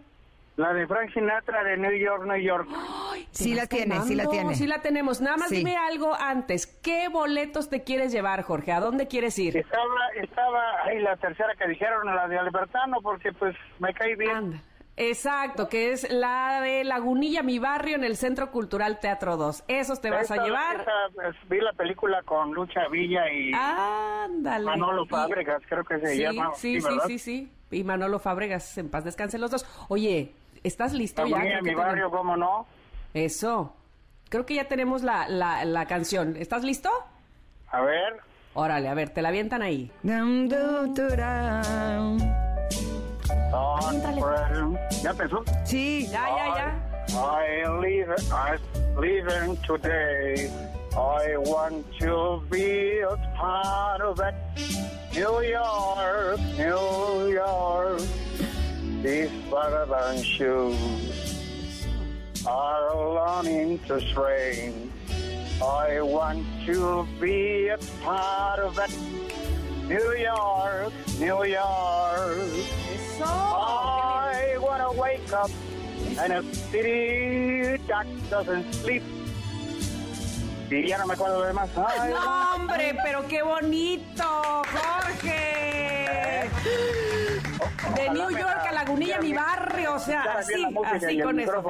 [0.57, 2.67] La de Frank Sinatra de New York, New York.
[2.69, 4.55] ¿Te Sí la tiene, sí la tiene.
[4.55, 5.21] Sí la tenemos.
[5.21, 5.57] Nada más Sí.
[5.57, 6.67] dime algo antes.
[6.67, 8.73] ¿Qué boletos te quieres llevar, Jorge?
[8.73, 9.55] ¿A dónde quieres ir?
[9.59, 14.31] Estaba, estaba ahí la tercera que dijeron, la de Albertano, porque pues me cae bien.
[14.31, 14.63] Anda.
[14.99, 19.65] Exacto, que es la de Lagunilla, mi barrio, en el Centro Cultural Teatro 2.
[19.69, 20.81] Esos te vas a llevar.
[20.81, 24.65] esa, pues, vi la película con Lucha Villa y Ándale.
[24.65, 26.53] Manolo Fábregas, creo que se sí, llama.
[26.55, 27.05] Sí, sí, ¿verdad?
[27.09, 27.53] sí, sí.
[27.71, 29.67] Y Manolo Fábregas, en paz descansen los dos.
[29.89, 30.33] Oye,
[30.65, 31.31] ¿estás listo ya?
[31.37, 32.67] Lagunilla, que mi barrio, tenemos- ¿cómo no?
[33.13, 33.77] Eso.
[34.31, 36.37] Creo que ya tenemos la, la, la canción.
[36.37, 36.91] ¿Estás listo?
[37.71, 38.17] A ver.
[38.55, 39.91] Órale, a ver, te la avientan ahí.
[43.53, 43.93] Ah,
[45.03, 45.45] ¿Ya empezó?
[45.65, 46.09] Sí.
[46.11, 46.87] Ya, ya, ya.
[47.15, 48.59] I live, I
[48.99, 50.51] living today.
[50.97, 54.35] I want to be a part of it.
[55.15, 58.01] New York, New York.
[59.03, 61.87] These Baraban shoes
[62.47, 64.93] are longing to strain.
[65.63, 68.91] I want to be a part of it.
[69.89, 72.39] New York, New York.
[72.95, 73.25] Eso.
[73.25, 75.51] I wanna wake up
[76.25, 79.03] in a city that doesn't sleep.
[80.69, 81.71] Y ya no me acuerdo de más.
[81.77, 84.25] Ay, No, hombre, pero qué bonito,
[84.73, 86.51] Jorge.
[87.95, 91.63] De New York a Lagunilla, mi barrio, o sea, así, así con eso.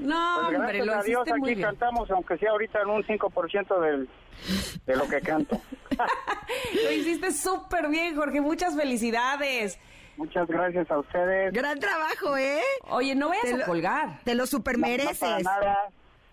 [0.00, 1.68] No, pues hombre, gracias lo a Dios muy aquí bien.
[1.68, 4.08] cantamos, aunque sea ahorita en un 5% del,
[4.86, 5.60] de lo que canto.
[6.84, 8.40] Lo hiciste súper bien, Jorge.
[8.40, 9.78] Muchas felicidades.
[10.16, 11.52] Muchas gracias a ustedes.
[11.52, 12.60] Gran trabajo, ¿eh?
[12.88, 14.20] Oye, no vayas Te a lo- colgar.
[14.24, 15.18] Te lo super No, no mereces.
[15.20, 15.76] para nada.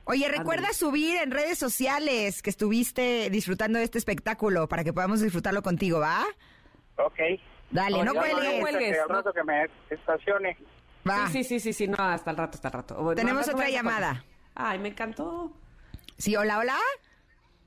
[0.06, 5.19] Oye, recuerda subir en redes sociales que estuviste disfrutando de este espectáculo para que podamos
[5.21, 6.23] disfrutarlo contigo, ¿va?
[6.97, 7.19] Ok.
[7.71, 8.60] Dale, Oye, no no cuelgues.
[8.62, 8.93] cuelgues.
[8.93, 10.58] Que al rato que me estacione.
[11.07, 11.27] Va.
[11.27, 12.95] Sí, sí, sí, sí, sí, no, hasta el rato, hasta el rato.
[12.95, 14.23] Bueno, Tenemos no, otra llamada.
[14.55, 15.51] Ay, me encantó.
[16.17, 16.77] Sí, hola, hola.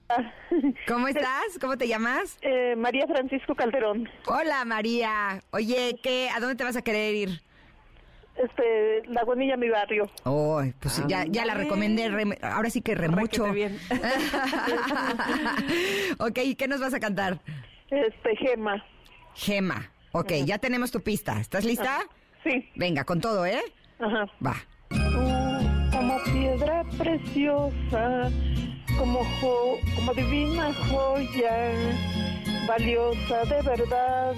[0.88, 1.58] ¿Cómo estás?
[1.60, 2.36] ¿Cómo te llamas?
[2.42, 4.08] Eh, María Francisco Calderón.
[4.26, 5.42] Hola, María.
[5.52, 7.42] Oye, ¿qué, ¿a dónde te vas a querer ir?
[8.36, 10.10] Este, Lagunilla, mi barrio.
[10.24, 12.10] Oh, pues ya, ya la recomendé,
[12.42, 13.52] ahora sí que remucho.
[13.52, 13.78] Bien.
[16.18, 17.40] ok, ¿y qué nos vas a cantar?
[17.90, 18.82] Este, Gema.
[19.34, 19.90] Gema.
[20.12, 21.38] Ok, ya tenemos tu pista.
[21.38, 22.00] ¿Estás lista?
[22.44, 23.60] Sí, Venga, con todo, ¿eh?
[23.98, 24.26] ajá.
[24.44, 24.54] Va.
[24.88, 28.30] Tú, como piedra preciosa,
[28.98, 31.72] como, jo- como divina joya,
[32.66, 34.34] valiosa de verdad.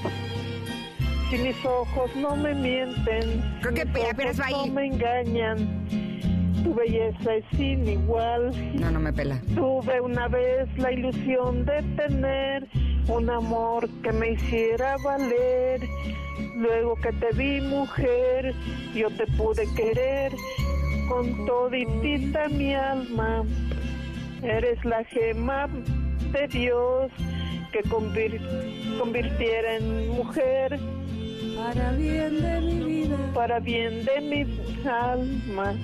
[1.31, 5.87] Si mis ojos no me mienten, Creo que mis ojos no me engañan.
[6.65, 8.53] Tu belleza es sin igual.
[8.79, 9.41] No, no me pela.
[9.55, 12.69] Tuve una vez la ilusión de tener
[13.09, 15.81] un amor que me hiciera valer.
[16.57, 18.55] Luego que te vi mujer,
[18.95, 20.33] yo te pude querer
[21.09, 23.45] con toditita mi alma.
[24.43, 25.69] Eres la gema
[26.33, 27.11] de Dios
[27.73, 28.41] que convir-
[28.99, 30.79] convirtiera en mujer
[31.57, 33.17] Para bien de mi vida.
[33.35, 35.75] para bien de mi alma.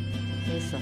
[0.56, 0.78] Eso.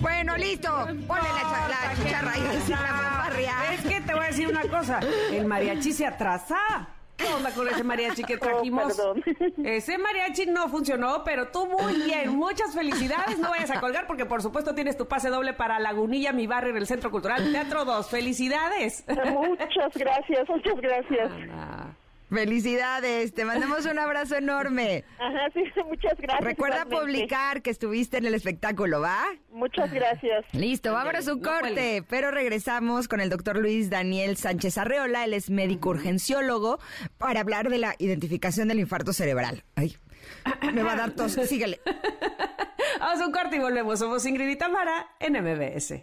[0.00, 0.70] Bueno, listo.
[1.06, 2.40] Ponle la, la chicharra y
[2.70, 3.74] la.
[3.74, 5.00] Es que te voy a decir una cosa.
[5.32, 6.88] El mariachi se atrasa.
[7.16, 8.96] ¿Qué onda con ese mariachi que trajimos?
[8.96, 9.24] perdón.
[9.64, 12.30] Ese mariachi no funcionó, pero tú muy bien.
[12.36, 13.40] Muchas felicidades.
[13.40, 16.70] No vayas a colgar porque, por supuesto, tienes tu pase doble para Lagunilla, mi barrio,
[16.70, 18.08] en el Centro Cultural Teatro 2.
[18.08, 19.04] ¡Felicidades!
[19.08, 21.32] Muchas gracias, muchas gracias.
[21.52, 21.88] Ah,
[22.30, 23.32] Felicidades.
[23.32, 25.04] Te mandamos un abrazo enorme.
[25.18, 26.44] Ajá, sí, muchas gracias.
[26.44, 27.18] Recuerda igualmente.
[27.20, 29.24] publicar que estuviste en el espectáculo, ¿va?
[29.50, 30.44] Muchas gracias.
[30.52, 35.24] Listo, vámonos a un no corte, pero regresamos con el doctor Luis Daniel Sánchez Arreola,
[35.24, 36.78] él es médico urgenciólogo,
[37.16, 39.64] para hablar de la identificación del infarto cerebral.
[39.74, 39.96] Ay,
[40.72, 41.80] me va a dar tos, síguele.
[43.00, 43.98] Vamos a un corte y volvemos.
[43.98, 45.94] Somos Ingrid y Tamara en MBS.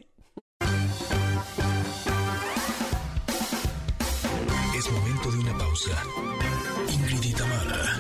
[5.76, 5.92] Pausa.
[6.90, 7.98] Ingrid y Tamara,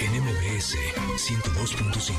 [0.00, 0.74] en MBS
[1.16, 2.10] 102.5.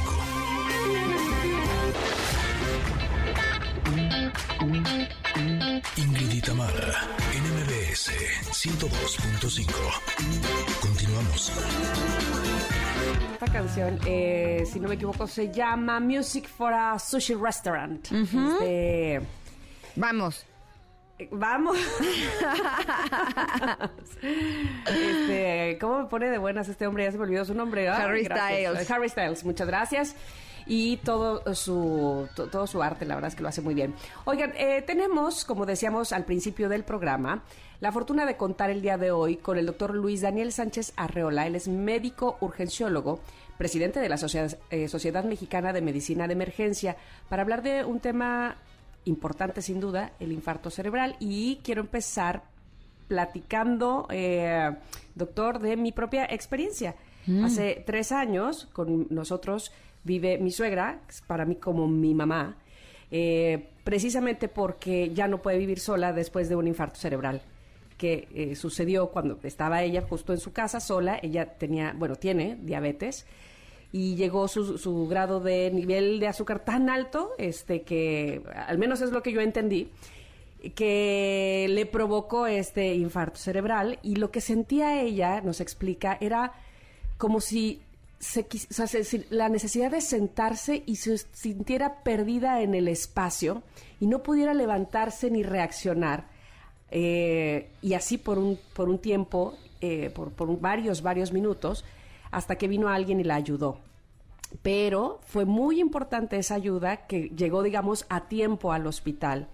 [5.97, 8.11] Ingrid y Tamara, en MBS
[8.51, 9.67] 102.5.
[10.79, 11.51] Continuamos.
[13.33, 18.09] Esta canción, eh, si no me equivoco, se llama Music for a Sushi Restaurant.
[18.09, 19.19] Este,
[19.97, 20.45] Vamos.
[21.19, 21.77] Eh, Vamos.
[24.85, 27.03] este, ¿Cómo me pone de buenas este hombre?
[27.05, 27.89] Ya se me olvidó su nombre.
[27.89, 28.71] Ay, Harry gracias.
[28.73, 28.91] Styles.
[28.91, 30.15] Harry Styles, muchas gracias.
[30.69, 33.93] Y todo su, to- todo su arte, la verdad es que lo hace muy bien.
[34.25, 37.43] Oigan, eh, tenemos, como decíamos al principio del programa,
[37.79, 41.47] la fortuna de contar el día de hoy con el doctor Luis Daniel Sánchez Arreola.
[41.47, 43.21] Él es médico urgenciólogo,
[43.57, 46.97] presidente de la Sociedad, eh, Sociedad Mexicana de Medicina de Emergencia,
[47.29, 48.57] para hablar de un tema
[49.07, 51.15] importante sin duda, el infarto cerebral.
[51.19, 52.43] Y quiero empezar
[53.07, 54.75] platicando, eh,
[55.15, 56.95] doctor, de mi propia experiencia.
[57.43, 59.73] Hace tres años con nosotros
[60.05, 62.55] vive mi suegra, para mí como mi mamá,
[63.11, 67.41] eh, precisamente porque ya no puede vivir sola después de un infarto cerebral
[67.97, 71.19] que eh, sucedió cuando estaba ella justo en su casa sola.
[71.21, 73.25] Ella tenía, bueno, tiene diabetes
[73.97, 79.01] y llegó su, su grado de nivel de azúcar tan alto, este que al menos
[79.01, 79.89] es lo que yo entendí,
[80.75, 86.53] que le provocó este infarto cerebral y lo que sentía ella, nos explica, era
[87.17, 87.81] como si
[89.31, 93.63] la necesidad de sentarse y se sintiera perdida en el espacio
[93.99, 96.27] y no pudiera levantarse ni reaccionar.
[96.91, 101.83] Eh, y así por un, por un tiempo, eh, por, por varios, varios minutos,
[102.31, 103.79] hasta que vino alguien y la ayudó.
[104.61, 109.49] Pero fue muy importante esa ayuda que llegó, digamos, a tiempo al hospital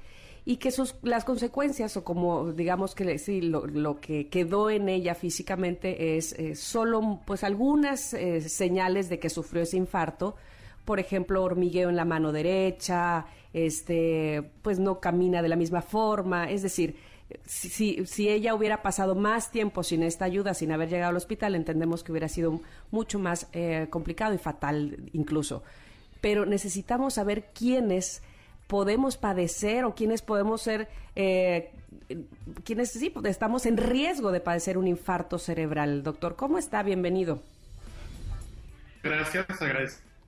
[0.46, 4.90] y que sus, las consecuencias o como digamos que sí, lo, lo que quedó en
[4.90, 10.36] ella físicamente es eh, solo pues algunas eh, señales de que sufrió ese infarto
[10.84, 16.50] por ejemplo hormigueo en la mano derecha este pues no camina de la misma forma
[16.50, 16.98] es decir
[17.46, 21.56] si, si, ella hubiera pasado más tiempo sin esta ayuda, sin haber llegado al hospital,
[21.56, 25.64] entendemos que hubiera sido mucho más eh, complicado y fatal incluso.
[26.22, 28.22] Pero necesitamos saber quiénes
[28.68, 31.72] podemos padecer o quiénes podemos ser, eh,
[32.64, 36.04] quienes sí, pues, estamos en riesgo de padecer un infarto cerebral.
[36.04, 36.84] Doctor, ¿cómo está?
[36.84, 37.42] Bienvenido.
[39.04, 39.46] Gracias,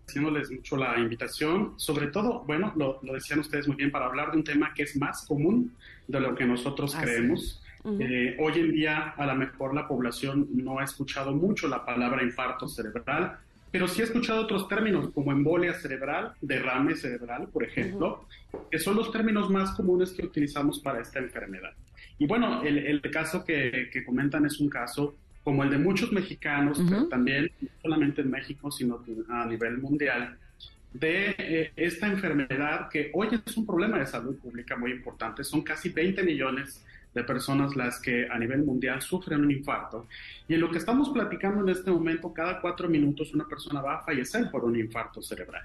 [0.05, 1.73] agradeciéndoles mucho la invitación.
[1.77, 4.83] Sobre todo, bueno, lo, lo decían ustedes muy bien, para hablar de un tema que
[4.83, 5.73] es más común
[6.07, 7.61] de lo que nosotros Así creemos.
[7.83, 8.01] Ujú.
[8.01, 12.23] Eh, hoy en día, a lo mejor la población no ha escuchado mucho la palabra
[12.23, 13.37] infarto cerebral,
[13.71, 18.25] pero sí ha escuchado otros términos como embolia cerebral, derrame cerebral, por ejemplo,
[18.71, 21.73] que son los términos más comunes que utilizamos para esta enfermedad.
[22.17, 25.15] Y bueno, el, el caso que, que comentan es un caso
[25.45, 30.35] como el de muchos mexicanos, pero también no solamente en México, sino a nivel mundial,
[30.91, 35.43] de eh, esta enfermedad que hoy es un problema de salud pública muy importante.
[35.43, 36.83] Son casi 20 millones
[37.13, 40.07] de personas las que a nivel mundial sufren un infarto.
[40.47, 43.99] Y en lo que estamos platicando en este momento, cada cuatro minutos una persona va
[43.99, 45.63] a fallecer por un infarto cerebral.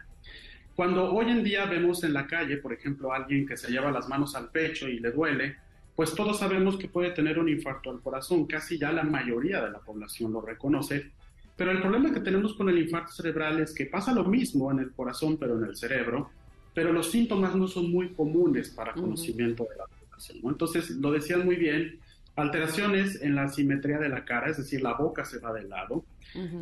[0.76, 3.90] Cuando hoy en día vemos en la calle, por ejemplo, a alguien que se lleva
[3.90, 5.56] las manos al pecho y le duele,
[6.00, 9.70] pues todos sabemos que puede tener un infarto al corazón, casi ya la mayoría de
[9.70, 11.10] la población lo reconoce,
[11.54, 14.78] pero el problema que tenemos con el infarto cerebral es que pasa lo mismo en
[14.78, 16.30] el corazón, pero en el cerebro,
[16.72, 20.38] pero los síntomas no son muy comunes para conocimiento de la población.
[20.42, 21.98] Entonces, lo decían muy bien,
[22.34, 26.06] alteraciones en la simetría de la cara, es decir, la boca se va de lado,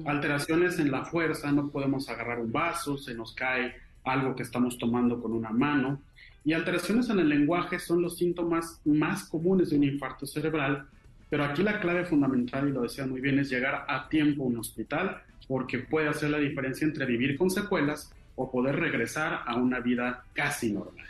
[0.05, 4.79] alteraciones en la fuerza, no podemos agarrar un vaso, se nos cae algo que estamos
[4.79, 6.03] tomando con una mano,
[6.45, 10.87] y alteraciones en el lenguaje son los síntomas más comunes de un infarto cerebral,
[11.31, 14.47] pero aquí la clave fundamental, y lo decía muy bien, es llegar a tiempo a
[14.47, 19.57] un hospital, porque puede hacer la diferencia entre vivir con secuelas o poder regresar a
[19.57, 21.05] una vida casi normal.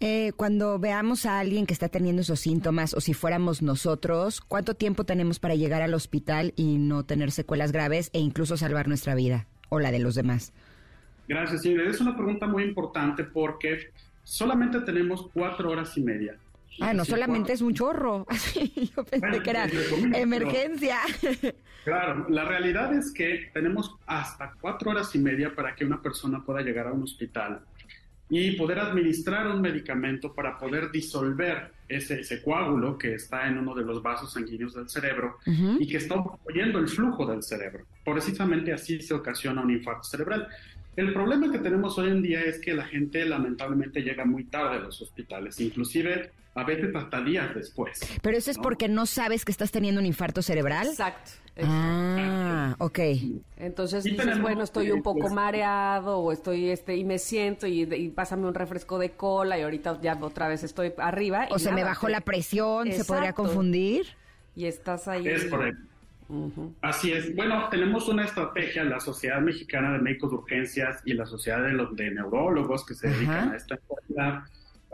[0.00, 4.74] Eh, cuando veamos a alguien que está teniendo esos síntomas, o si fuéramos nosotros, ¿cuánto
[4.74, 9.14] tiempo tenemos para llegar al hospital y no tener secuelas graves e incluso salvar nuestra
[9.14, 10.52] vida o la de los demás?
[11.28, 11.88] Gracias, Ingrid.
[11.88, 13.92] Es una pregunta muy importante porque
[14.22, 16.36] solamente tenemos cuatro horas y media.
[16.80, 18.26] Ah, no solamente es un chorro.
[18.96, 19.68] Yo pensé que era
[20.14, 20.98] emergencia.
[21.84, 26.42] Claro, la realidad es que tenemos hasta cuatro horas y media para que una persona
[26.44, 27.60] pueda llegar a un hospital
[28.34, 33.74] y poder administrar un medicamento para poder disolver ese, ese coágulo que está en uno
[33.74, 36.14] de los vasos sanguíneos del cerebro y que está
[36.44, 37.84] oyendo el flujo del cerebro.
[38.02, 40.48] Precisamente así se ocasiona un infarto cerebral.
[40.96, 44.76] El problema que tenemos hoy en día es que la gente lamentablemente llega muy tarde
[44.76, 48.00] a los hospitales, inclusive a veces hasta días después.
[48.20, 50.86] Pero eso es porque no sabes que estás teniendo un infarto cerebral.
[50.86, 51.30] Exacto.
[51.62, 52.98] Ah, ok.
[53.56, 58.08] Entonces dices, bueno, estoy un poco pues, mareado o estoy este y me siento y,
[58.14, 61.48] pásame un refresco de cola y ahorita ya otra vez estoy arriba.
[61.50, 64.06] O se me bajó la presión, se podría confundir.
[64.54, 65.26] Y estás ahí.
[65.26, 65.91] Es correcto.
[66.80, 67.34] Así es.
[67.34, 71.72] Bueno, tenemos una estrategia, la Sociedad Mexicana de Médicos de Urgencias y la Sociedad de,
[71.72, 74.44] los, de Neurólogos que se dedican a esta enfermedad,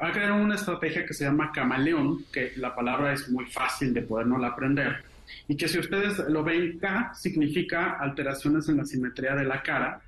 [0.01, 4.03] ha creado una estrategia que se llama camaleón, que la palabra es muy fácil de
[4.03, 5.03] podernos aprender,
[5.47, 10.01] y que si ustedes lo ven, K significa alteraciones en la simetría de la cara,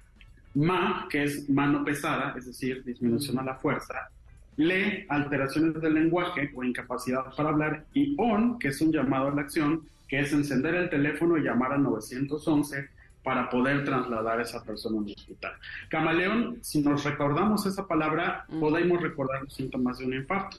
[0.54, 4.10] Ma, que es mano pesada, es decir, disminución a la fuerza,
[4.56, 9.34] Le, alteraciones del lenguaje o incapacidad para hablar, y On, que es un llamado a
[9.34, 12.88] la acción, que es encender el teléfono y llamar al 911
[13.22, 15.52] para poder trasladar a esa persona al hospital.
[15.88, 20.56] Camaleón, si nos recordamos esa palabra, podemos recordar los síntomas de un infarto.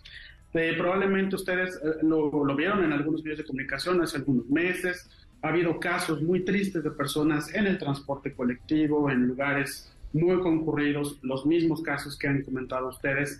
[0.53, 5.09] Eh, probablemente ustedes eh, lo, lo, vieron en algunos medios de comunicación hace algunos meses.
[5.41, 11.19] Ha habido casos muy tristes de personas en el transporte colectivo, en lugares muy concurridos,
[11.23, 13.37] los mismos casos que han comentado ustedes,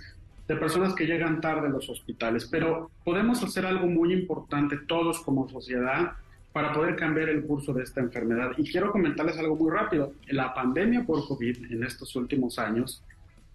[0.52, 2.46] de personas que llegan tarde a los hospitales.
[2.46, 6.12] Pero podemos hacer algo muy importante todos como sociedad
[6.52, 8.52] para poder cambiar el curso de esta enfermedad.
[8.58, 10.14] Y quiero comentarles algo muy rápido.
[10.28, 13.02] La pandemia por COVID en estos últimos años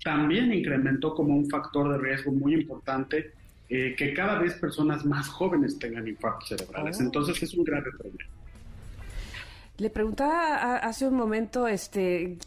[0.03, 3.33] también incrementó como un factor de riesgo muy importante
[3.69, 6.99] eh, que cada vez personas más jóvenes tengan infartos cerebrales.
[6.99, 7.03] Oh.
[7.03, 8.31] Entonces es un grave problema.
[9.77, 12.39] Le preguntaba hace un momento, este,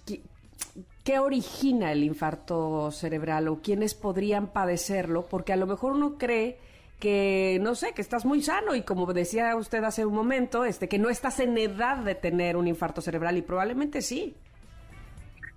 [1.10, 5.26] ¿Qué origina el infarto cerebral o quiénes podrían padecerlo?
[5.28, 6.60] Porque a lo mejor uno cree
[7.00, 10.88] que, no sé, que estás muy sano y como decía usted hace un momento, este,
[10.88, 14.36] que no estás en edad de tener un infarto cerebral y probablemente sí.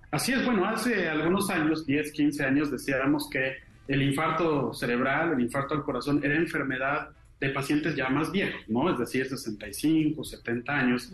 [0.09, 5.41] Así es, bueno, hace algunos años, 10, 15 años, decíamos que el infarto cerebral, el
[5.41, 8.91] infarto al corazón, era enfermedad de pacientes ya más viejos, ¿no?
[8.91, 11.13] Es decir, 65, 70 años.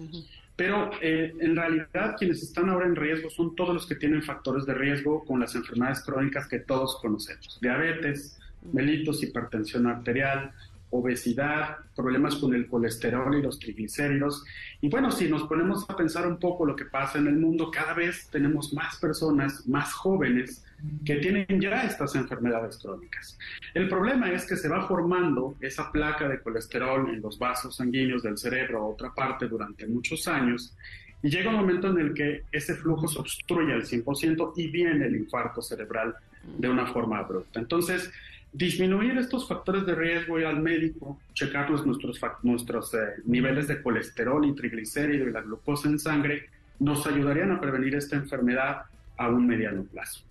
[0.60, 4.66] Pero eh, en realidad quienes están ahora en riesgo son todos los que tienen factores
[4.66, 7.58] de riesgo con las enfermedades crónicas que todos conocemos.
[7.62, 8.38] Diabetes,
[8.74, 10.52] mellitus, hipertensión arterial,
[10.90, 14.44] obesidad, problemas con el colesterol y los triglicéridos.
[14.82, 17.72] Y bueno, si nos ponemos a pensar un poco lo que pasa en el mundo,
[17.72, 20.66] cada vez tenemos más personas, más jóvenes,
[21.06, 23.38] que tienen ya estas enfermedades crónicas.
[23.74, 28.24] El problema es que se va formando esa placa de colesterol en los vasos sanguíneos
[28.24, 30.76] del cerebro a otra parte durante muchos años
[31.22, 35.06] y llega un momento en el que ese flujo se obstruye al 100% y viene
[35.06, 36.16] el infarto cerebral
[36.58, 37.60] de una forma abrupta.
[37.60, 38.10] Entonces,
[38.54, 44.46] disminuir estos factores de riesgo, ir al médico, checar nuestros, nuestros eh, niveles de colesterol
[44.46, 46.50] y triglicérido y la glucosa en sangre,
[46.80, 48.84] nos ayudarían a prevenir esta enfermedad
[49.18, 50.29] a un mediano plazo.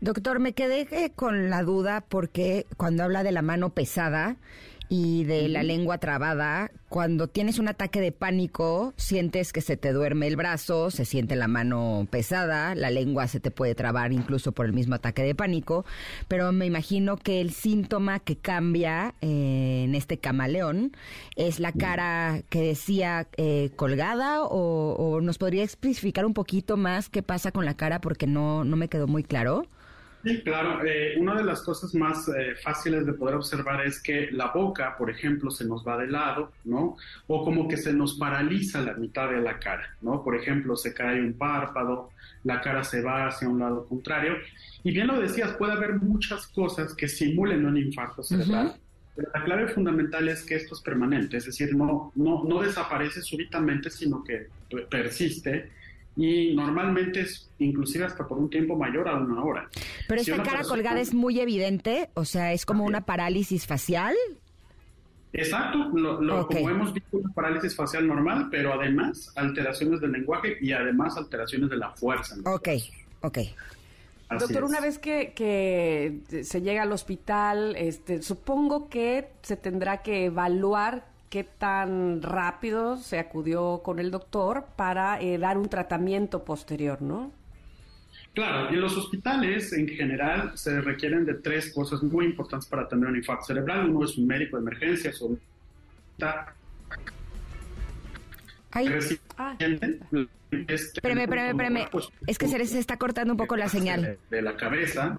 [0.00, 4.36] Doctor, me quedé eh, con la duda porque cuando habla de la mano pesada,
[4.88, 6.70] y de la lengua trabada.
[6.88, 11.34] Cuando tienes un ataque de pánico, sientes que se te duerme el brazo, se siente
[11.34, 15.34] la mano pesada, la lengua se te puede trabar incluso por el mismo ataque de
[15.34, 15.84] pánico,
[16.28, 20.92] pero me imagino que el síntoma que cambia eh, en este camaleón
[21.34, 27.08] es la cara que decía eh, colgada o, o, nos podría especificar un poquito más
[27.08, 29.66] qué pasa con la cara porque no, no me quedó muy claro.
[30.24, 30.82] Sí, claro.
[30.84, 34.96] Eh, una de las cosas más eh, fáciles de poder observar es que la boca,
[34.96, 36.96] por ejemplo, se nos va de lado, ¿no?
[37.26, 40.24] O como que se nos paraliza la mitad de la cara, ¿no?
[40.24, 42.10] Por ejemplo, se cae un párpado,
[42.42, 44.36] la cara se va hacia un lado contrario.
[44.82, 48.76] Y bien lo decías, puede haber muchas cosas que simulen un infarto cerebral.
[49.14, 53.22] Pero la clave fundamental es que esto es permanente, es decir, no, no, no desaparece
[53.22, 54.48] súbitamente, sino que
[54.90, 55.70] persiste
[56.16, 59.68] y normalmente es inclusive hasta por un tiempo mayor a una hora.
[60.08, 64.14] Pero esta cara colgada es muy evidente, o sea, es como una parálisis facial.
[65.32, 70.72] Exacto, lo, como hemos visto una parálisis facial normal, pero además alteraciones del lenguaje y
[70.72, 72.36] además alteraciones de la fuerza.
[72.44, 72.68] Ok,
[73.22, 73.38] ok.
[74.38, 80.26] Doctor, una vez que, que, se llega al hospital, este, supongo que se tendrá que
[80.26, 87.02] evaluar qué tan rápido se acudió con el doctor para eh, dar un tratamiento posterior,
[87.02, 87.32] ¿no?
[88.34, 93.08] Claro, en los hospitales en general se requieren de tres cosas muy importantes para atender
[93.08, 93.88] un infarto cerebral.
[93.88, 95.36] Uno es un médico de emergencias o
[98.72, 98.88] Ay.
[99.38, 99.56] Ah.
[99.60, 101.88] espérame, espérame, espérame.
[101.90, 104.18] Pues, es que se les está cortando un poco la señal.
[104.30, 105.18] De, la cabeza.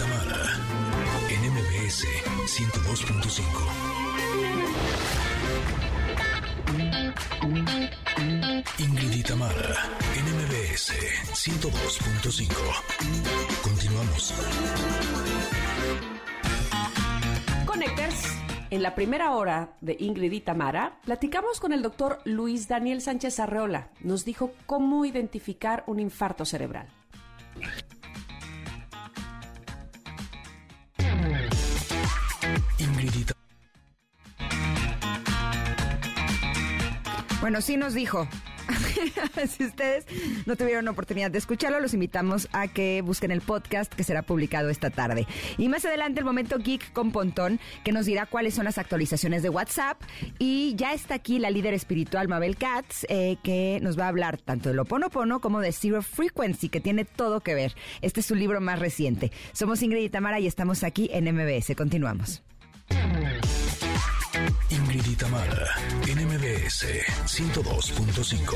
[1.29, 2.05] en MBS
[2.45, 3.43] 102.5.
[8.77, 10.93] Ingrid y Tamara, en MBS
[11.33, 12.53] 102.5.
[13.63, 14.31] Continuamos.
[17.65, 18.27] Connectors.
[18.69, 20.41] En la primera hora de Ingrid y
[21.03, 23.89] platicamos con el doctor Luis Daniel Sánchez Arreola.
[24.01, 26.89] Nos dijo cómo identificar un infarto cerebral.
[37.41, 38.27] Bueno, sí nos dijo.
[39.47, 40.05] si ustedes
[40.45, 44.69] no tuvieron oportunidad de escucharlo, los invitamos a que busquen el podcast que será publicado
[44.69, 45.27] esta tarde.
[45.57, 49.43] Y más adelante el momento geek con Pontón, que nos dirá cuáles son las actualizaciones
[49.43, 50.01] de WhatsApp.
[50.39, 54.37] Y ya está aquí la líder espiritual Mabel Katz, eh, que nos va a hablar
[54.37, 57.75] tanto de lo Pono como de Zero Frequency, que tiene todo que ver.
[58.01, 59.31] Este es su libro más reciente.
[59.53, 61.75] Somos Ingrid y Tamara y estamos aquí en MBS.
[61.75, 62.43] Continuamos.
[64.69, 66.85] Ingrid y Tamara, NMBS
[67.25, 68.55] 102.5.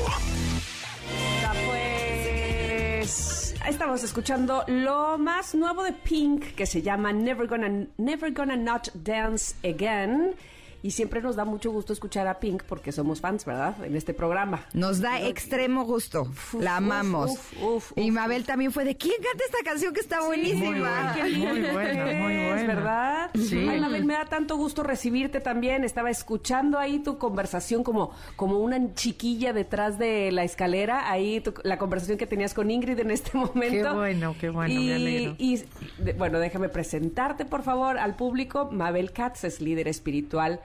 [3.00, 8.56] Pues estamos escuchando lo más nuevo de Pink que se llama Never Gonna, Never Gonna
[8.56, 10.34] Not Dance Again.
[10.82, 13.84] Y siempre nos da mucho gusto escuchar a Pink porque somos fans, ¿verdad?
[13.84, 14.66] En este programa.
[14.72, 16.30] Nos da extremo gusto.
[16.58, 17.30] la amamos.
[17.32, 20.70] uf, uf, y Mabel también fue de ¿quién canta esta canción que está buenísima?
[20.70, 21.14] Muy buena,
[21.54, 22.66] muy buena.
[22.66, 23.30] ¿verdad?
[23.34, 23.66] Sí.
[23.68, 25.84] Ay, Mabel, me da tanto gusto recibirte también.
[25.84, 31.54] Estaba escuchando ahí tu conversación como, como una chiquilla detrás de la escalera, ahí tu-
[31.64, 33.88] la conversación que tenías con Ingrid en este momento.
[33.90, 35.34] Qué bueno, qué bueno, y, me alegro.
[35.38, 35.62] Y
[35.98, 38.68] de- bueno, déjame presentarte, por favor, al público.
[38.72, 40.60] Mabel Katz es líder espiritual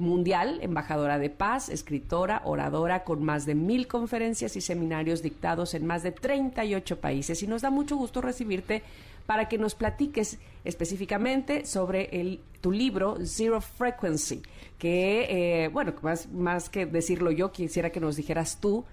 [0.00, 5.86] mundial, embajadora de paz, escritora, oradora con más de mil conferencias y seminarios dictados en
[5.86, 7.42] más de 38 países.
[7.42, 8.82] Y nos da mucho gusto recibirte
[9.26, 14.42] para que nos platiques específicamente sobre el, tu libro Zero Frequency,
[14.78, 18.84] que, eh, bueno, más, más que decirlo yo, quisiera que nos dijeras tú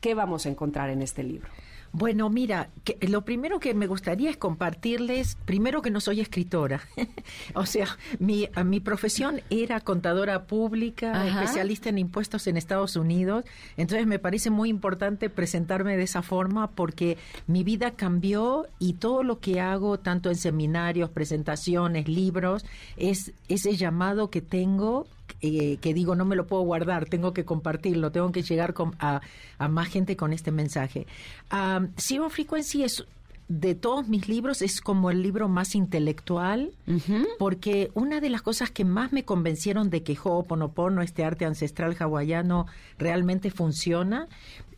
[0.00, 1.48] qué vamos a encontrar en este libro.
[1.94, 6.80] Bueno, mira, que lo primero que me gustaría es compartirles, primero que no soy escritora,
[7.54, 7.86] o sea,
[8.18, 11.42] mi, mi profesión era contadora pública, Ajá.
[11.42, 13.44] especialista en impuestos en Estados Unidos,
[13.76, 19.22] entonces me parece muy importante presentarme de esa forma porque mi vida cambió y todo
[19.22, 22.64] lo que hago, tanto en seminarios, presentaciones, libros,
[22.96, 25.06] es ese llamado que tengo
[25.42, 28.94] eh, que digo no me lo puedo guardar, tengo que compartirlo, tengo que llegar con-
[29.00, 29.20] a,
[29.58, 31.06] a más gente con este mensaje.
[31.52, 33.04] Um, Zero Frequency es
[33.48, 36.72] de todos mis libros es como el libro más intelectual
[37.38, 41.94] porque una de las cosas que más me convencieron de que Ho'oponopono, este arte ancestral
[41.98, 42.66] hawaiano,
[42.98, 44.26] realmente funciona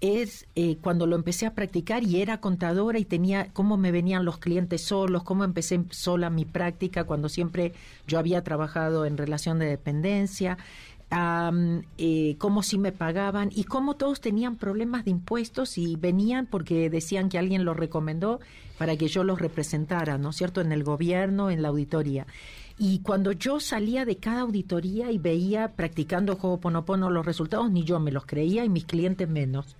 [0.05, 4.27] es eh, cuando lo empecé a practicar y era contadora y tenía cómo me venían
[4.27, 7.73] los clientes solos, cómo empecé sola mi práctica cuando siempre
[8.07, 10.59] yo había trabajado en relación de dependencia,
[11.09, 16.47] am, eh, cómo sí me pagaban y cómo todos tenían problemas de impuestos y venían
[16.49, 18.41] porque decían que alguien los recomendó
[18.77, 22.27] para que yo los representara, ¿no es cierto?, en el gobierno, en la auditoría.
[22.77, 28.01] Y cuando yo salía de cada auditoría y veía practicando Ho'oponopono los resultados, ni yo
[28.01, 29.77] me los creía y mis clientes menos.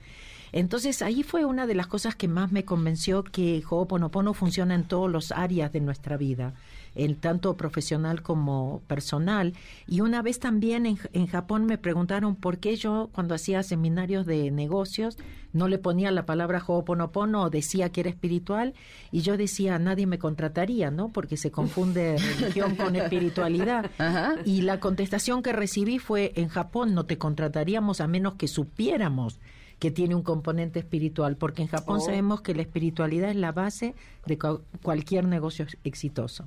[0.53, 4.85] Entonces ahí fue una de las cosas que más me convenció que Ho'oponopono funciona en
[4.85, 6.55] todas las áreas de nuestra vida,
[6.95, 9.53] en tanto profesional como personal.
[9.87, 14.27] Y una vez también en, en Japón me preguntaron por qué yo cuando hacía seminarios
[14.27, 15.17] de negocios
[15.53, 18.75] no le ponía la palabra Ho'oponopono o decía que era espiritual
[19.13, 21.11] y yo decía nadie me contrataría, ¿no?
[21.11, 23.91] Porque se confunde religión con espiritualidad.
[23.99, 24.35] Ajá.
[24.45, 29.39] Y la contestación que recibí fue en Japón no te contrataríamos a menos que supiéramos
[29.79, 32.05] que tiene un componente espiritual, porque en Japón Oh.
[32.05, 36.47] sabemos que la espiritualidad es la base de cu- cualquier negocio exitoso.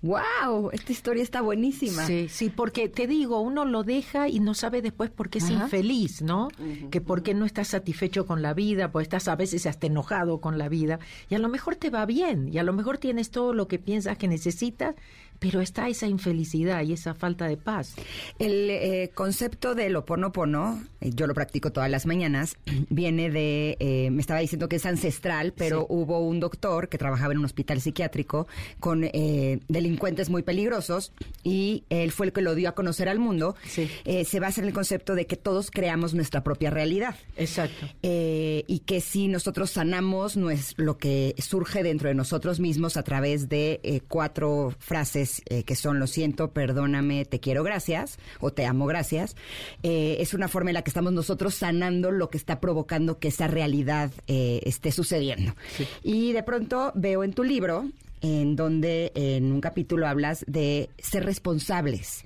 [0.00, 0.70] ¡Wow!
[0.72, 2.06] Esta historia está buenísima.
[2.06, 5.50] Sí, sí, porque te digo, uno lo deja y no sabe después por qué es
[5.50, 5.64] Ajá.
[5.64, 6.48] infeliz, ¿no?
[6.90, 10.40] Que por qué no estás satisfecho con la vida, pues estás a veces hasta enojado
[10.40, 13.30] con la vida, y a lo mejor te va bien, y a lo mejor tienes
[13.30, 14.94] todo lo que piensas que necesitas,
[15.38, 17.94] pero está esa infelicidad y esa falta de paz.
[18.38, 22.56] El eh, concepto del oponopono, eh, yo lo practico todas las mañanas,
[22.90, 25.86] viene de, eh, me estaba diciendo que es ancestral, pero Sí.
[25.90, 28.46] hubo un doctor que trabajaba en un hospital psiquiátrico
[28.80, 31.12] con eh, delincuentes muy peligrosos
[31.44, 33.54] y él fue el que lo dio a conocer al mundo.
[33.66, 33.88] Sí.
[34.04, 37.14] Eh, se basa en el concepto de que todos creamos nuestra propia realidad.
[37.36, 37.86] Exacto.
[38.02, 43.48] Y que si nosotros sanamos nues- lo que surge dentro de nosotros mismos a través
[43.48, 48.86] de cuatro frases eh, que son lo siento, perdóname, te quiero, gracias, o te amo,
[48.86, 49.36] gracias,
[49.82, 53.28] eh, es una forma en la que estamos nosotros sanando lo que está provocando que
[53.28, 55.54] esa realidad eh, esté sucediendo.
[56.02, 57.88] Y de pronto veo en tu libro
[58.20, 62.24] en donde en un capítulo hablas de ser responsables.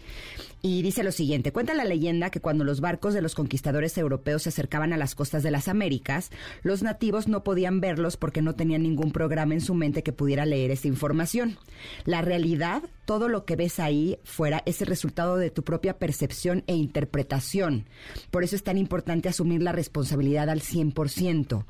[0.65, 4.45] Y dice lo siguiente, cuenta la leyenda que cuando los barcos de los conquistadores europeos
[4.45, 6.31] se acercaban a las costas de las Américas,
[6.63, 10.47] los nativos no podían verlos porque no tenían ningún programa en su mente que pudiera
[10.47, 11.59] leer esa información.
[12.05, 16.63] La realidad, todo lo que ves ahí fuera, es el resultado de tu propia percepción
[16.69, 17.87] e interpretación.
[18.31, 21.65] Por eso es tan importante asumir la responsabilidad al 100%.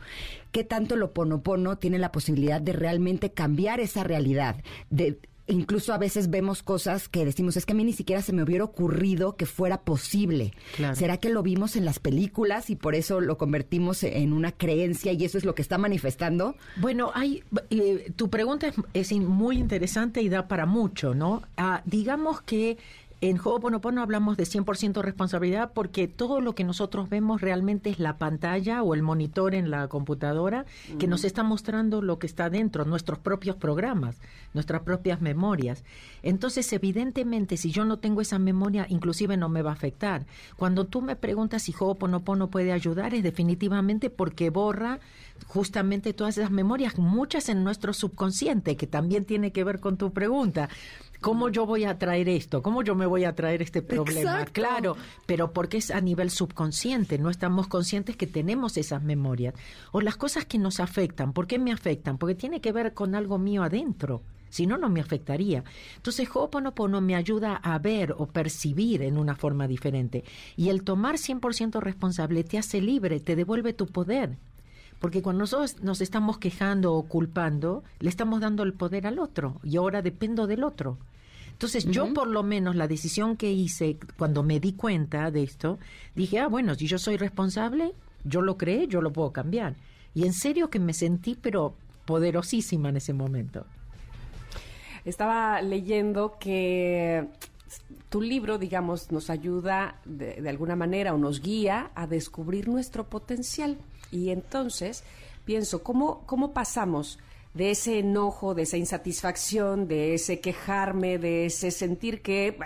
[0.51, 4.63] ¿Qué tanto lo ponopono tiene la posibilidad de realmente cambiar esa realidad?
[5.47, 8.43] Incluso a veces vemos cosas que decimos, es que a mí ni siquiera se me
[8.43, 10.53] hubiera ocurrido que fuera posible.
[10.77, 10.95] Claro.
[10.95, 15.13] ¿Será que lo vimos en las películas y por eso lo convertimos en una creencia
[15.13, 16.57] y eso es lo que está manifestando?
[16.77, 21.43] Bueno, hay, eh, tu pregunta es, muy interesante y da para mucho, ¿no?
[21.57, 22.79] Ah, digamos que
[23.23, 28.19] en Ho'oponopono hablamos de 100% responsabilidad porque todo lo que nosotros vemos realmente es la
[28.19, 30.67] pantalla o el monitor en la computadora
[30.99, 34.21] que nos está mostrando lo que está dentro, nuestros propios programas,
[34.55, 35.85] nuestras propias memorias.
[36.25, 40.27] Entonces, evidentemente, si yo no tengo esa memoria, inclusive no me va a afectar.
[40.57, 44.99] Cuando tú me preguntas si Ho'oponopono puede ayudar, es definitivamente porque borra
[45.47, 50.13] justamente todas esas memorias, muchas en nuestro subconsciente, que también tiene que ver con tu
[50.13, 50.69] pregunta.
[51.21, 52.63] ¿Cómo yo voy a traer esto?
[52.63, 54.33] ¿Cómo yo me voy a traer este problema?
[54.33, 54.53] Exacto.
[54.53, 59.55] Claro, pero porque es a nivel subconsciente, no estamos conscientes que tenemos esas memorias.
[59.93, 62.19] O las cosas que nos afectan, ¿por qué me afectan?
[62.19, 64.23] Porque tiene que ver con algo mío adentro.
[64.53, 65.65] Si no, no me afectaría.
[65.97, 70.25] Entonces, Ho'oponopono me ayuda a ver o percibir en una forma diferente.
[70.57, 74.37] Y el tomar 100% responsable te hace libre, te devuelve tu poder.
[75.03, 79.61] Porque cuando nosotros nos estamos quejando o culpando, le estamos dando el poder al otro.
[79.65, 80.97] Y ahora dependo del otro.
[81.51, 85.81] Entonces, yo por lo menos la decisión que hice cuando me di cuenta de esto,
[86.15, 89.75] dije, ah, bueno, si yo soy responsable, yo lo creé, yo lo puedo cambiar.
[90.15, 91.75] Y en serio que me sentí, pero
[92.05, 93.67] poderosísima en ese momento.
[95.05, 97.27] Estaba leyendo que
[98.09, 103.09] tu libro, digamos, nos ayuda de, de, alguna manera o nos guía a descubrir nuestro
[103.09, 103.79] potencial.
[104.13, 105.03] Y entonces
[105.45, 107.19] pienso, ¿cómo, cómo pasamos
[107.55, 112.57] de ese enojo, de esa insatisfacción, de ese quejarme, de ese sentir que,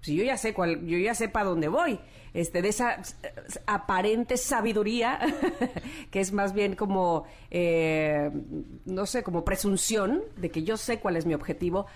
[0.00, 1.98] si yo ya sé cuál, yo ya sé para dónde voy,
[2.34, 3.34] este, de esa eh,
[3.66, 5.20] aparente sabiduría,
[6.10, 8.30] que es más bien como, eh,
[8.86, 11.86] no sé, como presunción de que yo sé cuál es mi objetivo,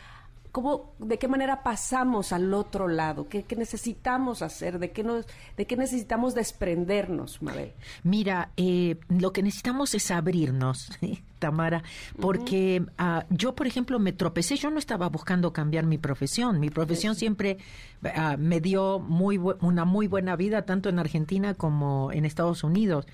[0.57, 3.29] ¿Cómo, ¿De qué manera pasamos al otro lado?
[3.29, 4.79] ¿Qué, qué necesitamos hacer?
[4.79, 7.75] ¿De qué, nos, ¿De qué necesitamos desprendernos, Mabel?
[8.05, 11.23] Mira, eh, lo que necesitamos es abrirnos, ¿eh?
[11.47, 11.85] Tamara,
[12.21, 13.23] porque uh -huh.
[13.23, 17.15] uh, yo, por ejemplo, me tropecé, yo no estaba buscando cambiar mi profesión, mi profesión
[17.15, 17.21] sí.
[17.21, 17.59] siempre
[18.03, 23.07] uh, me dio muy una muy buena vida, tanto en Argentina como en Estados Unidos.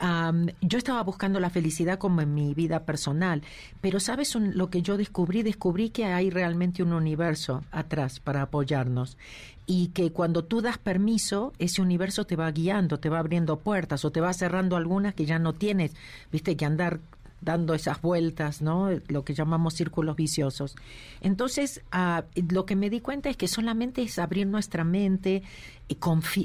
[0.00, 3.42] Um, yo estaba buscando la felicidad como en mi vida personal,
[3.80, 8.42] pero sabes un, lo que yo descubrí, descubrí que hay realmente un universo atrás para
[8.42, 9.16] apoyarnos
[9.70, 14.02] y que cuando tú das permiso, ese universo te va guiando, te va abriendo puertas
[14.06, 15.94] o te va cerrando algunas que ya no tienes,
[16.32, 17.00] viste, que andar
[17.40, 18.90] dando esas vueltas, ¿no?
[19.08, 20.74] Lo que llamamos círculos viciosos.
[21.20, 25.42] Entonces, uh, lo que me di cuenta es que solamente es abrir nuestra mente,
[25.88, 25.98] y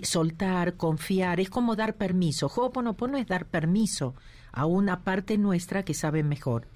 [0.03, 2.47] soltar, confiar, es como dar permiso.
[2.47, 4.15] Ho'oponopono es dar permiso
[4.51, 6.67] a una parte nuestra que sabe mejor,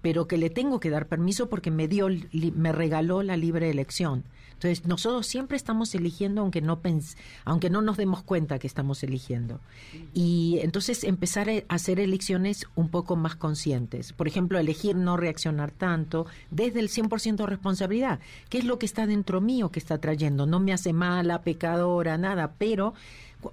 [0.00, 4.24] pero que le tengo que dar permiso porque me dio, me regaló la libre elección.
[4.64, 9.02] Entonces, nosotros siempre estamos eligiendo aunque no, pens aunque no nos demos cuenta que estamos
[9.02, 9.60] eligiendo.
[10.14, 14.14] Y entonces empezar a hacer elecciones un poco más conscientes.
[14.14, 18.20] Por ejemplo, elegir no reaccionar tanto desde el 100% responsabilidad.
[18.48, 20.46] ¿Qué es lo que está dentro mío que está trayendo?
[20.46, 22.94] No me hace mala, pecadora, nada, pero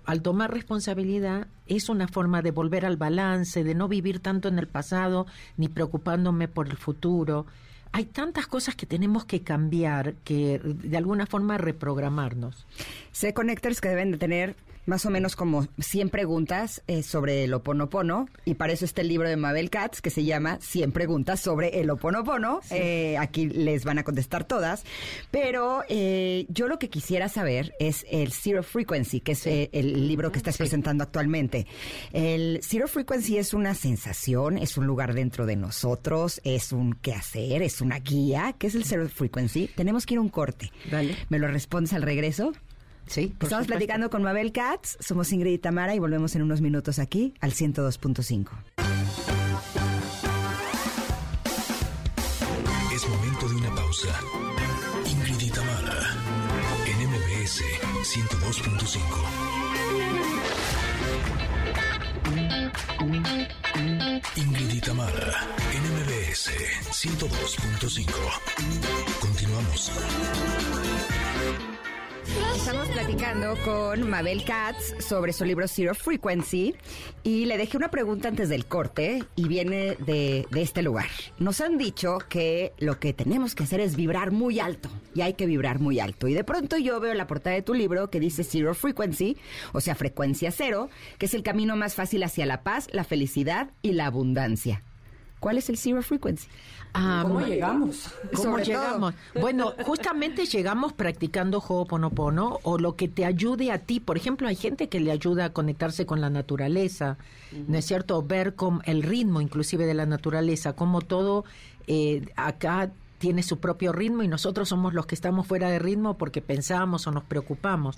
[0.05, 4.59] al tomar responsabilidad es una forma de volver al balance, de no vivir tanto en
[4.59, 7.47] el pasado ni preocupándome por el futuro
[7.93, 12.65] hay tantas cosas que tenemos que cambiar, que de alguna forma reprogramarnos.
[13.11, 14.55] Sé connectors que deben de tener
[14.85, 19.07] más o menos como 100 preguntas eh, sobre el oponopono y para eso está el
[19.07, 22.61] libro de Mabel Katz que se llama 100 preguntas sobre el oponopono.
[22.63, 22.75] Sí.
[22.75, 24.83] Eh, aquí les van a contestar todas,
[25.29, 29.69] pero eh, yo lo que quisiera saber es el Zero Frequency, que es sí.
[29.71, 30.59] el libro que estás sí.
[30.59, 31.67] presentando actualmente.
[32.13, 37.13] El Zero Frequency es una sensación, es un lugar dentro de nosotros, es un qué
[37.13, 38.55] hacer, es una guía.
[38.57, 39.69] ¿Qué es el Zero Frequency?
[39.75, 40.71] Tenemos que ir a un corte.
[40.89, 41.15] Dale.
[41.29, 42.53] ¿Me lo respondes al regreso?
[43.07, 43.67] Sí, Estamos supuesto.
[43.67, 47.51] platicando con Mabel Katz, somos Ingrid y Tamara y volvemos en unos minutos aquí al
[47.51, 48.47] 102.5.
[52.93, 54.07] Es momento de una pausa.
[55.09, 56.15] Ingrid y Tamara
[56.85, 57.61] en MBS
[58.03, 59.01] 102.5.
[64.37, 66.49] Ingrid y Tamara en MBS
[66.91, 68.05] 102.5.
[69.19, 69.91] Continuamos.
[72.55, 76.75] Estamos platicando con Mabel Katz sobre su libro Zero Frequency
[77.23, 81.07] y le dejé una pregunta antes del corte y viene de, de, este lugar.
[81.39, 85.33] Nos han dicho que lo que tenemos que hacer es vibrar muy alto y hay
[85.33, 86.27] que vibrar muy alto.
[86.27, 89.37] Y de pronto yo veo la portada de tu libro que dice Zero Frequency,
[89.73, 93.71] o sea, frecuencia cero, que es el camino más fácil hacia la paz, la felicidad
[93.81, 94.83] y la abundancia.
[95.41, 96.47] ¿Cuál es el Zero Frequency?
[96.93, 98.11] Ah, ¿Cómo llegamos?
[98.31, 99.15] ¿Cómo Sobre llegamos?
[99.33, 99.41] Todo.
[99.41, 103.99] Bueno, justamente llegamos practicando Ho'oponopono o lo que te ayude a ti.
[103.99, 107.17] Por ejemplo, hay gente que le ayuda a conectarse con la naturaleza,
[107.51, 107.65] uh -huh.
[107.69, 108.21] ¿no es cierto?
[108.21, 111.43] Ver con el ritmo inclusive de la naturaleza, como todo
[111.87, 116.19] eh, acá tiene su propio ritmo y nosotros somos los que estamos fuera de ritmo
[116.19, 117.97] porque pensamos o nos preocupamos.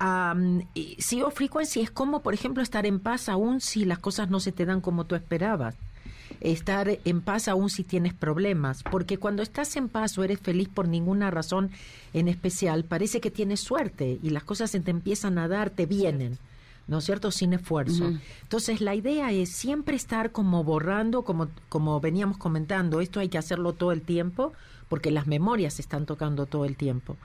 [0.00, 0.62] Um,
[0.98, 4.50] Zero Frequency es como, por ejemplo, estar en paz aún si las cosas no se
[4.50, 5.76] te dan como tú esperabas
[6.42, 10.68] estar en paz aún si tienes problemas, porque cuando estás en paz o eres feliz
[10.68, 11.70] por ninguna razón
[12.12, 15.86] en especial, parece que tienes suerte y las cosas se te empiezan a dar, te
[15.86, 16.38] vienen.
[16.88, 17.30] ¿no es cierto?
[17.30, 18.06] Sin esfuerzo.
[18.06, 18.20] Uh -huh.
[18.42, 23.38] Entonces, la idea es siempre estar como borrando, como, como veníamos comentando, esto hay que
[23.38, 24.52] hacerlo todo el tiempo,
[24.88, 27.16] porque las memorias se están tocando todo el tiempo.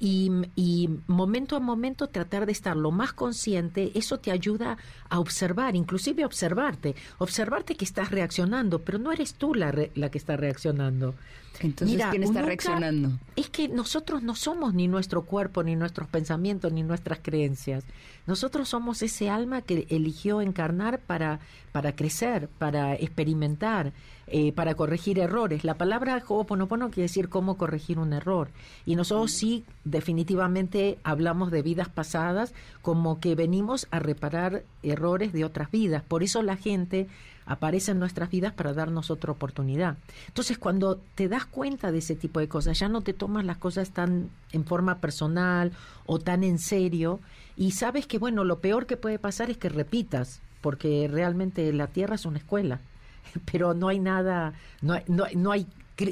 [0.00, 4.76] Y, y momento a momento tratar de estar lo más consciente, eso te ayuda
[5.08, 10.10] a observar, inclusive observarte, observarte que estás reaccionando, pero no eres tú la, re- la
[10.10, 11.14] que está reaccionando.
[11.60, 13.12] Entonces, ¿quién está nunca- reaccionando?
[13.36, 17.84] Es que nosotros no somos ni nuestro cuerpo, ni nuestros pensamientos, ni nuestras creencias.
[18.26, 21.38] Nosotros somos ese alma que eligió encarnar para,
[21.70, 23.92] para crecer, para experimentar,
[24.26, 25.62] eh, para corregir errores.
[25.62, 28.48] La palabra Ho'oponopono quiere decir cómo corregir un error.
[28.84, 35.44] Y nosotros sí, definitivamente, hablamos de vidas pasadas como que venimos a reparar errores de
[35.44, 36.02] otras vidas.
[36.02, 37.08] Por eso la gente
[37.46, 39.96] aparece en nuestras vidas para darnos otra oportunidad.
[40.28, 43.58] Entonces, cuando te das cuenta de ese tipo de cosas, ya no te tomas las
[43.58, 45.72] cosas tan en forma personal
[46.06, 47.20] o tan en serio
[47.56, 51.88] y sabes que, bueno, lo peor que puede pasar es que repitas, porque realmente la
[51.88, 52.80] Tierra es una escuela,
[53.52, 55.66] pero no hay nada, no hay, no, no hay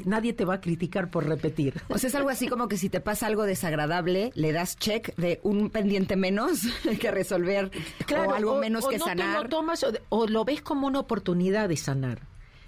[0.05, 1.81] nadie te va a criticar por repetir.
[1.89, 5.15] O sea, es algo así como que si te pasa algo desagradable, le das check
[5.15, 6.61] de un pendiente menos
[6.99, 7.71] que resolver
[8.15, 9.43] o algo menos o que no te sanar.
[9.43, 12.21] lo tomas o, o lo ves como una oportunidad de sanar.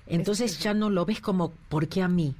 [0.07, 2.35] Entonces ya no lo ves como, ¿por qué a mí?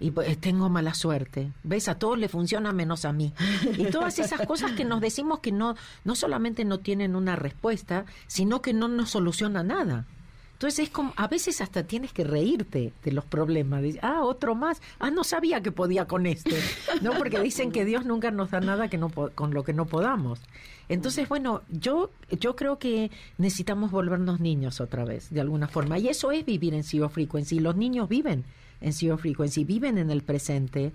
[0.00, 1.52] Y pues, tengo mala suerte.
[1.64, 1.88] ¿Ves?
[1.88, 3.32] A todos le funciona menos a mí.
[3.76, 8.04] Y todas esas cosas que nos decimos que no, no solamente no tienen una respuesta,
[8.26, 10.06] sino que no nos soluciona nada.
[10.58, 13.80] Entonces es como, a veces hasta tienes que reírte de los problemas.
[13.80, 14.82] Dices, ah, otro más.
[14.98, 16.56] Ah, no sabía que podía con este.
[17.00, 19.86] No, porque dicen que Dios nunca nos da nada que no con lo que no
[19.86, 20.40] podamos.
[20.88, 25.96] Entonces, bueno, yo, yo creo que necesitamos volvernos niños otra vez, de alguna forma.
[25.98, 27.60] Y eso es vivir en Zero Frequency.
[27.60, 28.44] Los niños viven
[28.80, 30.92] en Zero Frequency, viven en el presente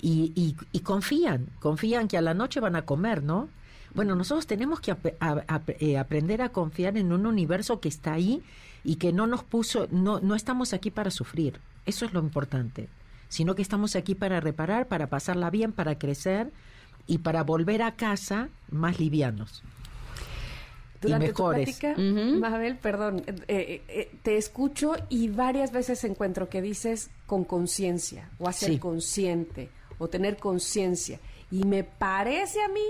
[0.00, 3.48] y, y, y confían, confían que a la noche van a comer, ¿no?
[3.94, 7.88] Bueno, nosotros tenemos que ap- a- ap- eh, aprender a confiar en un universo que
[7.88, 8.42] está ahí
[8.84, 11.58] y que no nos puso, no, no estamos aquí para sufrir.
[11.86, 12.88] Eso es lo importante.
[13.28, 16.52] Sino que estamos aquí para reparar, para pasarla bien, para crecer
[17.06, 19.62] y para volver a casa más livianos.
[21.00, 21.78] Durante y mejores.
[21.78, 22.00] tu plática,
[22.38, 28.30] Mabel, perdón, eh, eh, eh, te escucho y varias veces encuentro que dices con conciencia
[28.38, 28.78] o hacer Sí.
[28.78, 29.68] consciente
[29.98, 31.20] o tener conciencia.
[31.50, 32.80] Y me parece a mí,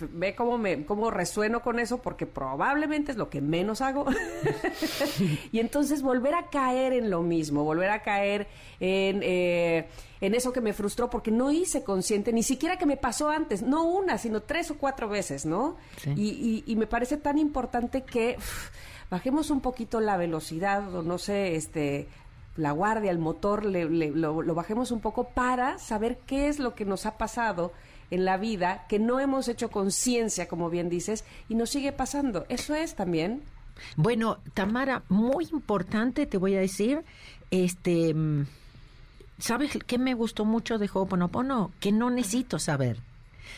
[0.00, 4.06] ve cómo, me, cómo resueno con eso porque probablemente es lo que menos hago.
[5.52, 8.46] y entonces volver a caer en lo mismo, volver a caer
[8.80, 9.88] en, eh,
[10.20, 13.62] en eso que me frustró porque no hice consciente, ni siquiera que me pasó antes,
[13.62, 15.76] no una, sino tres o cuatro veces, ¿no?
[15.98, 16.12] Sí.
[16.16, 16.28] Y,
[16.66, 18.36] y- y me parece tan importante que
[19.10, 22.08] bajemos un poquito la velocidad o no sé, este
[22.56, 26.60] la guardia, el motor, le- le- lo, lo bajemos un poco para saber qué es
[26.60, 27.72] lo que nos ha pasado
[28.14, 32.46] en la vida, que no hemos hecho conciencia, como bien dices, y nos sigue pasando.
[32.48, 33.42] Eso es también.
[33.96, 37.02] Bueno, Tamara, muy importante te voy a decir,
[37.50, 38.46] este, mm,
[39.38, 41.72] ¿sabes qué me gustó mucho de Ho'oponopono?
[41.80, 42.98] Que no necesito saber.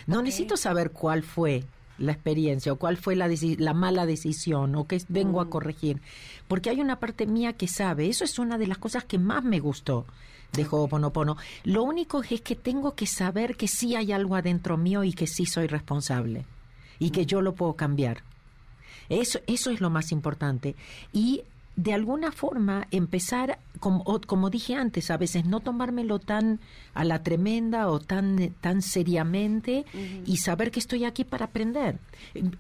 [0.07, 1.65] No necesito saber cuál fue
[1.99, 6.01] la experiencia o cuál fue la, mala decisión o qué vengo a corregir.
[6.49, 8.09] Porque hay una parte mía que sabe.
[8.09, 10.07] Eso es una de las cosas que más me gustó
[10.53, 11.36] de Ho'oponopono.
[11.64, 15.26] Lo único es que tengo que saber que sí hay algo adentro mío y que
[15.26, 16.44] sí soy responsable
[16.99, 18.22] y que yo lo puedo cambiar.
[19.09, 20.74] Eso, eso es lo más importante.
[21.12, 21.42] Y
[21.76, 26.59] de alguna forma empezar, como, como dije antes, a veces no tomármelo tan
[26.94, 29.84] a la tremenda o tan, tan seriamente
[30.24, 31.99] y saber que estoy aquí para aprender.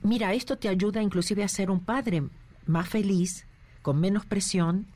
[0.02, 2.24] Mira, esto te ayuda inclusive a ser un padre
[2.66, 3.46] más feliz,
[3.80, 4.86] con menos presión.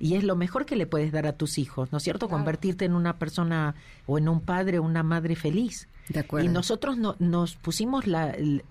[0.00, 2.28] Y es lo mejor que le puedes dar a tus hijos, ¿no es cierto?
[2.28, 3.74] Convertirte en una persona
[4.06, 5.88] o en un padre o una madre feliz.
[6.08, 6.46] De acuerdo.
[6.46, 8.64] Y nosotros no- nos pusimos la, el-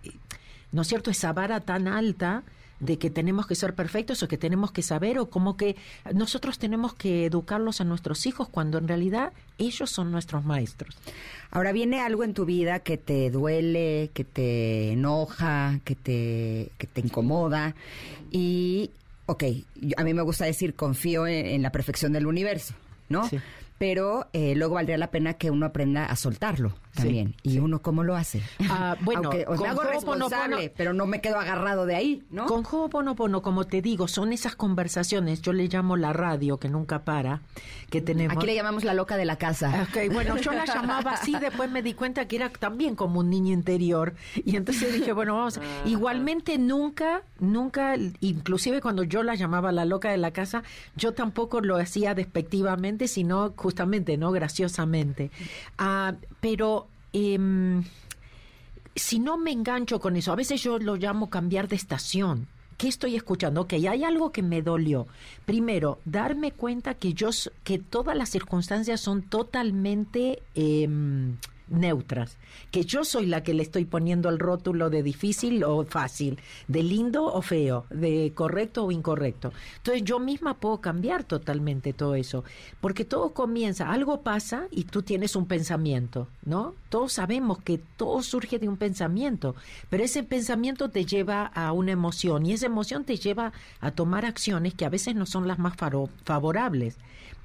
[0.72, 2.44] ¿no es cierto?, esa vara tan alta
[2.80, 5.76] de que tenemos que ser perfectos o que tenemos que saber o como que
[6.14, 10.98] nosotros tenemos que educarlos a nuestros hijos cuando en realidad ellos son nuestros maestros.
[11.52, 16.88] Ahora viene algo en tu vida que te duele, que te enoja, que te, que
[16.88, 17.76] te incomoda
[18.32, 18.92] y,
[19.32, 19.44] ok,
[19.76, 22.74] yo- a mí me gusta decir confío en, en la perfección del universo,
[23.10, 23.28] ¿no?
[23.28, 23.40] Sí.
[23.78, 27.36] Pero eh, luego valdría la pena que uno aprenda a soltarlo también.
[27.44, 28.42] ¿Y uno cómo lo hace?
[28.70, 32.46] Ah, bueno, Aunque, con me hago responsable, pero no me quedo agarrado de ahí, ¿no?
[32.46, 37.00] Con Ho'oponopono, como te digo, son esas conversaciones, yo le llamo la radio que nunca
[37.04, 37.42] para,
[37.90, 38.38] que tenemos.
[38.38, 39.88] Aquí le llamamos la loca de la casa.
[39.90, 43.30] Ok, bueno, yo la llamaba así, después me di cuenta que era también como un
[43.30, 44.14] niño interior.
[44.36, 45.58] Y entonces dije, bueno, vamos.
[45.58, 50.64] a- Igualmente nunca, nunca, inclusive cuando yo la llamaba la loca de la casa,
[50.96, 54.32] yo tampoco lo hacía despectivamente, sino justamente, ¿no?
[54.32, 55.32] Graciosamente.
[55.78, 57.84] Ah, pero em,
[58.96, 62.48] si no me engancho con eso, a veces yo lo llamo cambiar de estación.
[62.80, 63.62] ¿qué estoy escuchando?
[63.62, 65.06] Ok, hay algo que me dolió.
[65.46, 67.30] Primero, darme cuenta que yo,
[67.66, 70.42] que todas las circunstancias son totalmente...
[70.56, 71.36] Em,
[71.70, 72.38] neutras,
[72.72, 76.84] que yo soy la que le estoy poniendo el rótulo de difícil o fácil, de
[76.84, 79.52] lindo o feo, de correcto o incorrecto.
[79.78, 82.44] Entonces yo misma puedo cambiar totalmente todo eso,
[82.82, 86.76] porque todo comienza, algo pasa y tú tienes un pensamiento, ¿no?
[86.90, 89.56] Todos sabemos que todo surge de un pensamiento,
[89.90, 94.26] pero ese pensamiento te lleva a una emoción y esa emoción te lleva a tomar
[94.26, 95.76] acciones que a veces no son las más
[96.24, 96.98] favorables.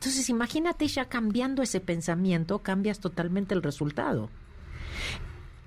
[0.04, 4.13] Entonces, imagínate ya cambiando ese pensamiento, cambias totalmente el resultado.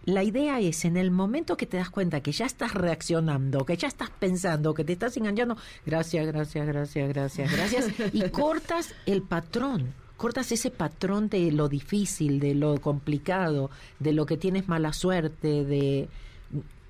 [0.06, 3.76] La idea es, en el momento que te das cuenta que ya estás reaccionando, que
[3.76, 9.22] ya estás pensando, que te estás engañando, gracias, gracias, gracias, gracias, gracias, y cortas el
[9.22, 13.70] patrón, cortas ese patrón de lo difícil, de lo complicado,
[14.00, 16.08] de lo que tienes mala suerte, de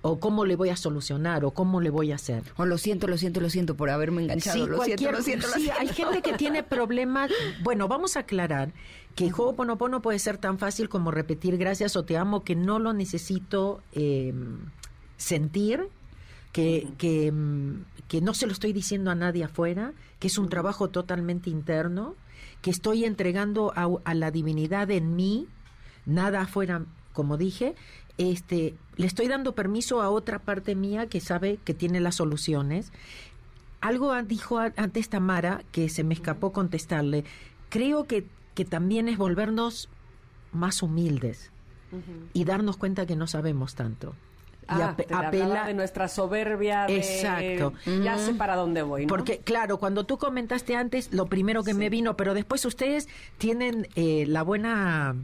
[0.04, 2.44] o cómo le voy a solucionar o cómo le voy a hacer.
[2.56, 4.64] O lo siento, lo siento, lo siento por haberme enganchado.
[4.64, 7.32] Sí, lo siento, lo siento, sí, hay gente que tiene problemas.
[7.62, 8.72] Bueno, vamos a aclarar
[9.18, 12.94] que Ho'oponopono puede ser tan fácil como repetir gracias o te amo, que no lo
[12.94, 14.60] necesito em,
[15.18, 15.90] sentir,
[16.54, 20.50] que, que, em, que no se lo estoy diciendo a nadie afuera, que es un
[20.50, 22.14] trabajo totalmente interno,
[22.62, 25.48] que estoy entregando a, a la divinidad en mí,
[26.06, 27.74] nada afuera, como dije,
[28.20, 32.92] este, le estoy dando permiso a otra parte mía que sabe que tiene las soluciones.
[33.82, 37.24] Algo dijo antes Tamara que se me escapó contestarle.
[37.70, 38.26] Creo que,
[38.58, 39.88] que también es volvernos
[40.52, 41.52] más humildes
[42.34, 44.16] y darnos cuenta que no sabemos tanto.
[44.64, 49.10] y ah, apela de nuestra soberbia exacto ya sé para dónde voy ¿no?
[49.10, 53.88] porque claro cuando tú comentaste antes lo primero que me vino pero después ustedes tienen
[53.96, 55.16] eh, la buena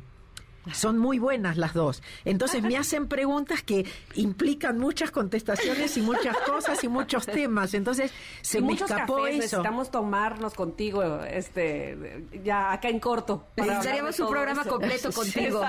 [0.71, 2.01] son muy buenas las dos.
[2.23, 3.85] Entonces me hacen preguntas que
[4.15, 7.73] implican muchas contestaciones y muchas cosas y muchos temas.
[7.73, 8.11] Entonces
[8.41, 9.37] se me escapó eso.
[9.37, 13.47] Necesitamos tomarnos contigo, este, ya acá en corto.
[13.57, 15.61] Necesitaríamos un programa completo contigo.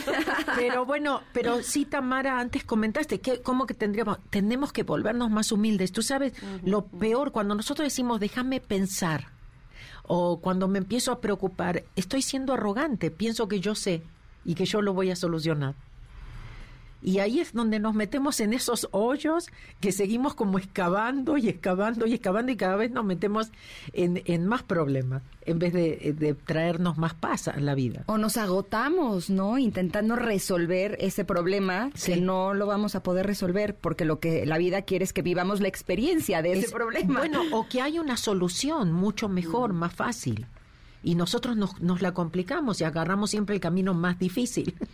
[0.56, 5.52] pero bueno, pero sí, Tamara, antes comentaste que cómo que tendríamos, tenemos que volvernos más
[5.52, 5.92] humildes.
[5.92, 6.32] Tú sabes,
[6.64, 9.28] lo peor cuando nosotros decimos déjame pensar
[10.04, 14.02] o cuando me empiezo a preocupar, estoy siendo arrogante, pienso que yo sé
[14.44, 15.74] y que yo lo voy a solucionar.
[17.02, 22.06] Y ahí es donde nos metemos en esos hoyos que seguimos como excavando y excavando
[22.06, 23.50] y excavando y cada vez nos metemos
[23.92, 28.04] en, en más problemas en vez de, de, traernos más paz a la vida.
[28.06, 29.58] O nos agotamos, ¿no?
[29.58, 34.58] Intentando resolver ese problema que no lo vamos a poder resolver porque lo que la
[34.58, 37.18] vida quiere es que vivamos la experiencia de ese problema.
[37.18, 39.76] Bueno, o que hay una solución mucho mejor, mm.
[39.76, 40.46] más fácil
[41.02, 44.74] y nosotros nos, nos la complicamos y agarramos siempre el camino más difícil.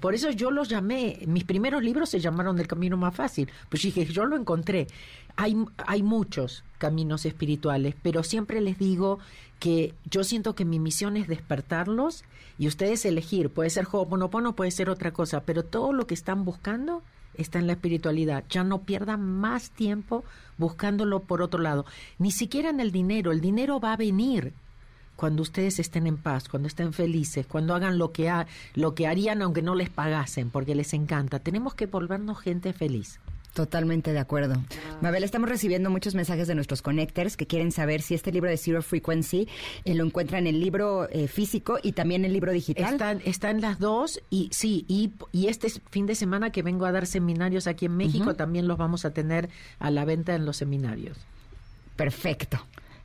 [0.00, 3.48] Por eso yo los llamé, mis primeros libros se llamaron El Camino Más Fácil.
[3.68, 4.88] Pues dije, yo lo encontré.
[5.36, 5.56] Hay,
[5.86, 9.18] hay muchos caminos espirituales, pero siempre les digo
[9.60, 12.24] que yo siento que mi misión es despertarlos
[12.58, 13.50] y ustedes elegir.
[13.50, 17.02] Puede ser Ho'oponopono, puede ser otra cosa, pero todo lo que están buscando
[17.34, 18.44] está en la espiritualidad.
[18.50, 20.24] Ya no pierdan más tiempo
[20.58, 21.84] buscándolo por otro lado.
[22.18, 23.32] Ni siquiera en el dinero.
[23.32, 24.52] El dinero va a venir
[25.16, 29.06] cuando ustedes estén en paz, cuando estén felices, cuando hagan lo que, ha, lo que
[29.06, 31.38] harían aunque no les pagasen, porque les encanta.
[31.38, 33.20] Tenemos que volvernos gente feliz.
[33.54, 34.60] Totalmente de acuerdo.
[35.00, 38.56] Mabel, estamos recibiendo muchos mensajes de nuestros connectors que quieren saber si este libro de
[38.56, 39.48] Zero Frequency
[39.84, 42.94] eh, lo encuentran en el libro eh, físico y también en el libro digital.
[42.94, 46.90] Están, están las dos y sí, y, y, este fin de semana que vengo a
[46.90, 49.48] dar seminarios aquí en México también los vamos a tener
[49.78, 51.16] a la venta en los seminarios.
[51.94, 52.58] Perfecto.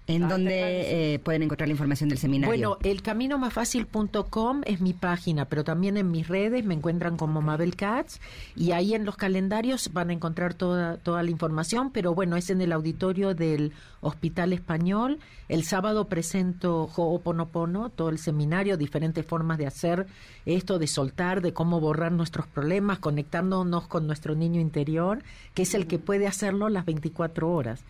[0.09, 2.49] ¿En dónde eh, pueden encontrar la información del seminario?
[2.49, 8.19] Bueno, elcaminomasfacil.com es mi página, pero también en mis redes me encuentran como Mabel Katz
[8.55, 12.49] y ahí en los calendarios van a encontrar toda, toda la información, pero bueno, es
[12.49, 15.19] en el auditorio del Hospital Español.
[15.47, 20.07] El sábado presento Ho'oponopono, todo el seminario, diferentes formas de hacer
[20.45, 25.73] esto, de soltar, de cómo borrar nuestros problemas, conectándonos con nuestro niño interior, que es
[25.73, 27.81] el que puede hacerlo las 24 horas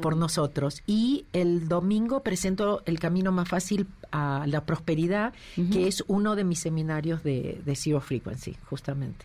[0.00, 0.18] por mm.
[0.18, 0.82] nosotros.
[0.86, 5.32] Y el domingo presento El Camino Más Fácil a la Prosperidad,
[5.72, 9.24] que es uno de mis seminarios de, de Zero Frequency, justamente.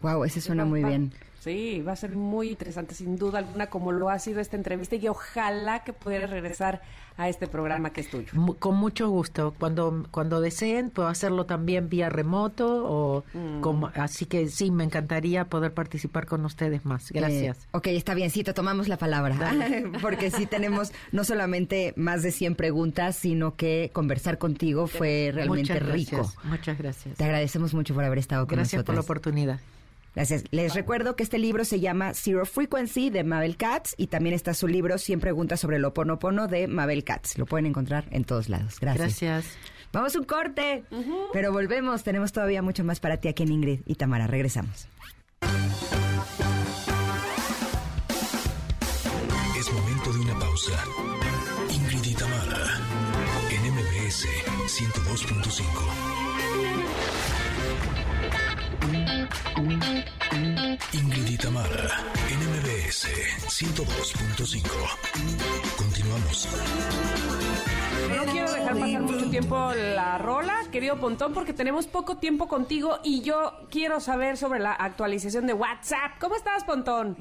[0.00, 1.12] Wow, ese suena muy bien.
[1.46, 4.96] Sí, va a ser muy interesante, sin duda alguna, como lo ha sido esta entrevista
[4.96, 6.82] y ojalá que pudiera regresar
[7.16, 8.32] a este programa que es tuyo.
[8.58, 9.54] Con mucho gusto.
[9.56, 13.60] Cuando, cuando deseen, puedo hacerlo también vía remoto o mm.
[13.60, 17.12] como, así que sí, me encantaría poder participar con ustedes más.
[17.12, 17.68] Eh, Gracias.
[17.70, 19.38] ok, está bien, sí, te tomamos la palabra,
[20.02, 25.78] porque sí tenemos no solamente más de 100 preguntas, sino que conversar contigo fue realmente
[25.78, 26.28] rico.
[26.42, 27.16] Muchas gracias.
[27.16, 28.72] Te agradecemos mucho por haber estado con nosotros.
[28.72, 29.60] Gracias por la oportunidad.
[30.16, 30.44] Gracias.
[30.50, 34.54] Les recuerdo que este libro se llama Zero Frequency de Mabel Katz y también está
[34.54, 37.36] su libro 100 preguntas sobre lo ponopono de Mabel Katz.
[37.36, 38.80] Lo pueden encontrar en todos lados.
[38.80, 39.20] Gracias.
[39.20, 39.58] Gracias.
[39.92, 40.84] Vamos a un corte,
[41.34, 42.02] pero volvemos.
[42.02, 44.26] Tenemos todavía mucho más para ti aquí en Ingrid y Tamara.
[44.26, 44.88] Regresamos.
[49.58, 51.05] Es momento de una pausa.
[60.92, 61.98] Ingrid y Tamara,
[62.30, 63.08] en MBS
[63.48, 64.66] 102.5.
[65.76, 66.48] Continuamos.
[68.14, 72.98] No quiero dejar pasar mucho tiempo la rola, querido Pontón, porque tenemos poco tiempo contigo
[73.02, 76.12] y yo quiero saber sobre la actualización de WhatsApp.
[76.20, 77.16] ¿Cómo estás, Pontón?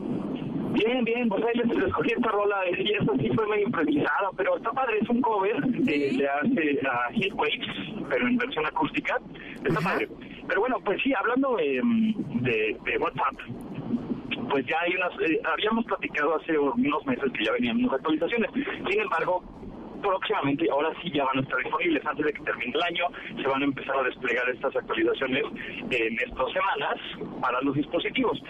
[0.74, 4.58] Bien, bien, pues ahí les escogí esta rola y eso sí fue medio improvisada, pero
[4.58, 5.56] está padre, es un cover
[5.86, 7.66] que le hace a Heatwaves,
[8.10, 9.20] pero en versión acústica,
[9.64, 10.08] está padre.
[10.48, 11.82] Pero bueno, pues sí, hablando de,
[12.42, 13.36] de, de WhatsApp,
[14.50, 18.52] pues ya hay unas, eh, habíamos platicado hace unos meses que ya venían unas actualizaciones,
[18.54, 19.44] sin embargo,
[20.06, 23.06] próximamente, ahora sí ya van a estar disponibles antes de que termine el año,
[23.42, 25.44] se van a empezar a desplegar estas actualizaciones
[25.90, 28.42] en estas semanas para los dispositivos.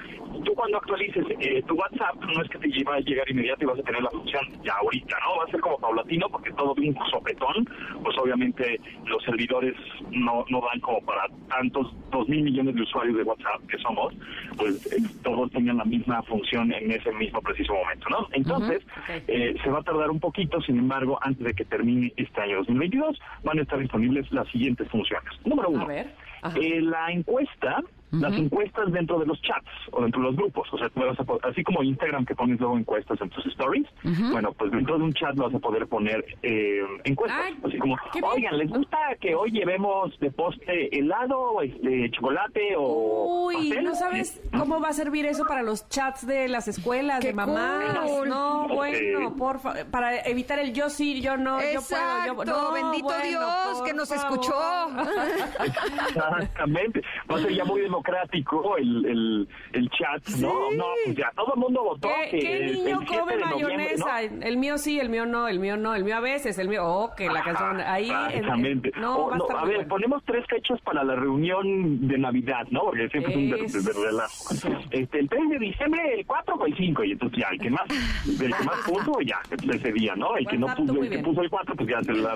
[0.43, 3.68] Tú cuando actualices eh, tu WhatsApp, no es que te va a llegar inmediato y
[3.68, 5.38] vas a tener la función ya ahorita, ¿no?
[5.38, 7.66] Va a ser como paulatino porque todo de un sopetón,
[8.03, 9.76] pues obviamente los servidores
[10.12, 14.14] no, no dan como para tantos dos mil millones de usuarios de WhatsApp que somos,
[14.58, 18.28] pues eh, todos tengan la misma función en ese mismo preciso momento, ¿no?
[18.34, 18.86] Entonces,
[19.28, 22.58] eh, se va a tardar un poquito, sin embargo, antes de que termine este año
[22.58, 25.32] 2022, van a estar disponibles las siguientes funciones.
[25.46, 27.82] Número uno, eh, la encuesta,
[28.12, 31.20] las encuestas dentro de los chats o dentro de los grupos, o sea, tú vas
[31.20, 33.86] a po- así como Instagram que pones luego encuestas en tus stories,
[34.32, 37.97] bueno, pues dentro de un chat vas a poder poner eh, encuestas, Ay, así como,
[38.24, 43.84] oigan, ¿les gusta que hoy llevemos de postre helado, este, chocolate o Uy, pastel?
[43.84, 47.34] ¿no sabes cómo va a servir eso para los chats de las escuelas, ¡Qué de
[47.34, 47.99] mamás?
[48.06, 48.30] cool!
[48.30, 52.64] No, bueno, por fa- para evitar el yo sí, yo no, Exacto, yo puedo, yo
[52.70, 54.39] no, bendito bueno, Dios que nos favor.
[54.39, 54.56] escuchó.
[56.10, 57.01] Exactamente.
[57.32, 60.72] Va a ser ya muy democrático el, el, el chat, ¿no?
[60.76, 63.38] No, pues ya todo el mundo votó ¿Qué, que qué el- niño el 7 come
[63.38, 64.06] mayonesa?
[64.32, 64.41] ¿no?
[64.46, 66.84] El mío sí, el mío no, el mío no, el mío a veces, el mío,
[66.86, 68.10] oh, que la canción ahí.
[68.10, 68.91] en- Exactamente.
[69.00, 69.89] no, O, va a no, estar a muy ver, bueno.
[69.89, 72.82] ponemos tres fechas para la reunión de Navidad, ¿no?
[72.86, 74.54] Porque siempre es un de- de relajo.
[74.91, 77.70] Este, el 3 de diciembre, el 4 o el 5, y entonces ya, el que
[77.70, 77.82] más,
[78.28, 79.39] el que más puso, ya,
[79.74, 80.36] ese día, ¿no?
[80.38, 82.36] El que no puso, el que puso el 4, pues ya se la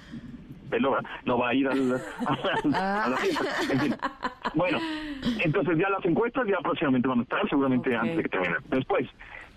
[1.25, 2.01] no va a ir al,
[2.73, 3.45] a, la fiesta.
[3.71, 3.95] En fin.
[4.55, 4.79] Bueno,
[5.43, 8.55] entonces ya las encuestas ya próximamente van a estar, seguramente antes de que termine.
[8.69, 9.07] Después,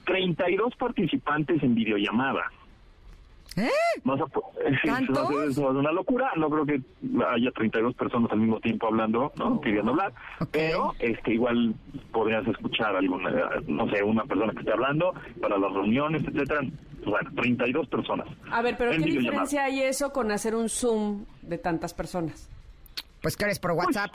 [0.05, 2.51] 32 participantes en videollamada.
[3.57, 3.69] ¿Eh?
[4.05, 4.25] Vas a,
[5.55, 6.31] ser una locura.
[6.37, 6.81] No creo que
[7.29, 9.61] haya 32 personas al mismo tiempo hablando, ¿no?
[9.61, 10.13] Queriendo hablar.
[10.41, 10.49] Ok.
[10.53, 11.75] Pero este igual
[12.13, 13.31] podrías escuchar alguna,
[13.67, 16.61] no sé, una persona que esté hablando para las reuniones, etcétera.
[17.05, 18.29] Bueno, 32 personas.
[18.51, 22.49] A ver, pero ¿qué diferencia hay eso con hacer un Zoom de tantas personas?
[23.21, 24.13] Pues que eres por WhatsApp.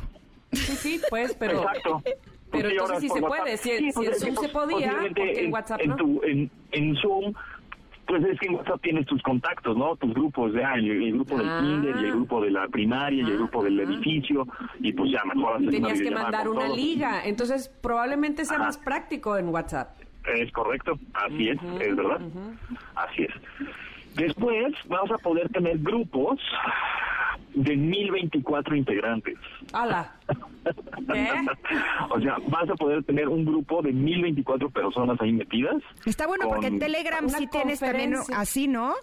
[0.54, 1.62] Sí, sí, pues, pero...
[1.64, 2.02] Exacto.
[2.50, 3.40] Pero entonces sí se WhatsApp.
[3.44, 5.90] puede, si- Sí, si pues, Zoom pues, se podía, posiblemente ¿por qué en WhatsApp en
[5.90, 5.96] no?
[5.98, 7.34] tu- en, en Zoom,
[8.08, 9.96] pues es que en WhatsApp tienes tus contactos, ¿no?
[9.98, 11.60] Tus grupos, ya, el, el grupo del Ah.
[11.62, 14.48] kinder, y el grupo de la primaria, y el grupo del edificio,
[14.80, 16.78] y pues ya mejor haces Tenías que mandar una todos.
[16.78, 18.66] liga, entonces probablemente sea Ajá.
[18.66, 20.00] más práctico en WhatsApp.
[20.36, 22.20] Es correcto, así es, es verdad,
[22.96, 23.34] así es.
[24.16, 26.40] Después vamos a poder tener grupos
[27.64, 29.36] de 1024 integrantes.
[29.74, 30.14] ¡Hala!
[31.12, 31.30] ¿Qué?
[32.10, 35.78] o sea, vas a poder tener un grupo de 1024 personas ahí metidas.
[36.06, 38.94] Está bueno porque en Telegram sí tienes también así, ¿no?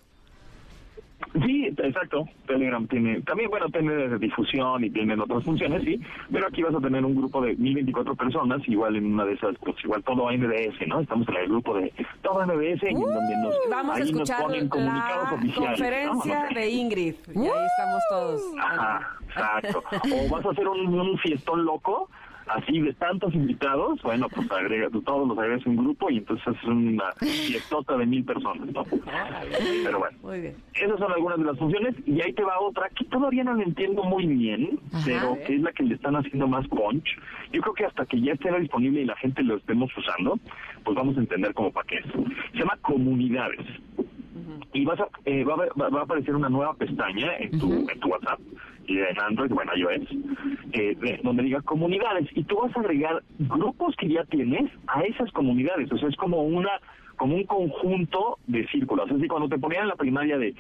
[1.45, 2.29] Sí, exacto.
[2.47, 6.01] Telegram tiene, también, bueno, tiene difusión y tienen otras funciones, sí,
[6.31, 9.57] pero aquí vas a tener un grupo de 1024 personas, igual en una de esas,
[9.59, 11.01] pues igual todo MBS, ¿no?
[11.01, 14.11] Estamos en el grupo de todo MBS y en donde nos, Vamos a ahí nos
[14.11, 15.57] escuchar ponen comunicados la oficiales.
[15.57, 15.66] ¿no?
[15.66, 16.55] conferencia Ok.
[16.55, 17.15] de Ingrid.
[17.35, 18.43] Y ahí estamos todos.
[18.61, 19.82] Ajá, exacto.
[20.05, 22.09] O vas a hacer un, un fiestón loco,
[22.49, 26.47] así de tantos invitados, bueno, pues agrega, todos los agregas en un grupo y entonces
[26.57, 28.85] es una fiestota de mil personas, ¿no?
[29.85, 30.19] Pero bueno.
[30.23, 30.57] Muy bien.
[30.75, 33.62] Esas son algunas de las funciones y ahí te va otra que todavía no la
[33.62, 37.07] entiendo muy bien, pero que es la que le están haciendo más punch.
[37.53, 40.39] Yo creo que hasta que ya esté disponible y la gente lo estemos usando,
[40.85, 42.07] pues vamos a entender cómo para qué es.
[42.53, 43.65] Se llama comunidades.
[44.73, 47.73] Y vas a, eh, va, a, va- va a aparecer una nueva pestaña en tu,
[47.89, 48.41] en tu WhatsApp
[48.86, 50.09] y en Android, bueno, iOS,
[50.73, 55.02] eh, de- donde diga comunidades y tú vas a agregar grupos que ya tienes a
[55.02, 55.90] esas comunidades.
[55.93, 56.70] O sea, es como una
[57.16, 59.06] como un conjunto de círculos.
[59.09, 60.52] Es decir, cuando te ponían en la primaria de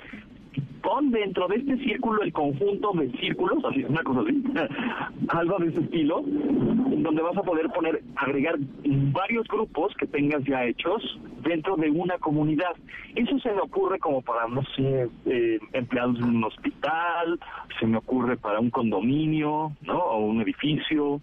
[0.84, 4.44] pon dentro de este círculo el conjunto de círculos, así, una cosa así,
[5.28, 10.64] algo de ese estilo, donde vas a poder poner, agregar varios grupos que tengas ya
[10.64, 12.76] hechos dentro de una comunidad.
[13.14, 17.40] Eso se me ocurre como para, no sé, eh, empleados de un hospital,
[17.80, 19.98] se me ocurre para un condominio, ¿no?
[19.98, 21.22] O un edificio,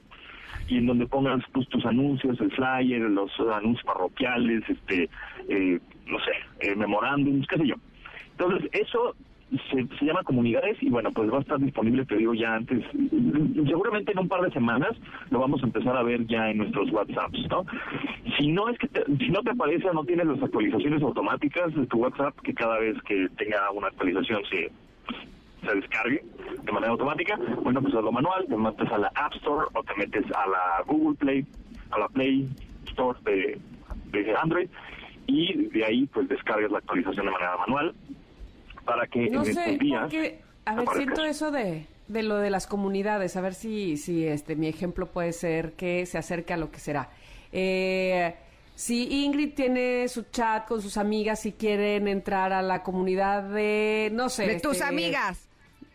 [0.68, 5.08] y en donde pongas pues, tus anuncios, el flyer, los anuncios parroquiales, este,
[5.50, 6.32] eh, no sé,
[6.62, 7.76] eh, memorándums, qué sé yo.
[8.32, 9.16] Entonces, eso
[9.70, 12.84] se, se, llama comunidades y bueno, pues va a estar disponible, te digo, ya antes,
[13.68, 14.92] seguramente en un par de semanas
[15.30, 17.66] lo vamos a empezar a ver ya en nuestros WhatsApps, ¿no?
[18.38, 21.86] Si no es que te, si no te aparece no tienes las actualizaciones automáticas de
[21.88, 24.72] tu WhatsApp, que cada vez que tenga una actualización se
[25.66, 26.24] se descargue
[26.64, 29.94] de manera automática, bueno, pues lo manual, te metes a la App Store o te
[29.96, 31.46] metes a la Google Play,
[31.92, 32.48] a la Play
[32.88, 33.60] Store de,
[34.12, 34.68] de Android
[35.28, 37.94] y de ahí pues descargas la actualización de manera manual
[38.92, 41.48] para que no en sé, estos días porque, a ver, siento eso.
[41.48, 45.32] eso de, de lo de las comunidades, a ver si, si este mi ejemplo puede
[45.34, 47.10] ser que se acerque a lo que será.
[47.54, 48.36] Eh,
[48.76, 54.10] si Ingrid tiene su chat con sus amigas y quieren entrar a la comunidad de,
[54.12, 54.48] no sé...
[54.48, 55.48] De tus este, amigas.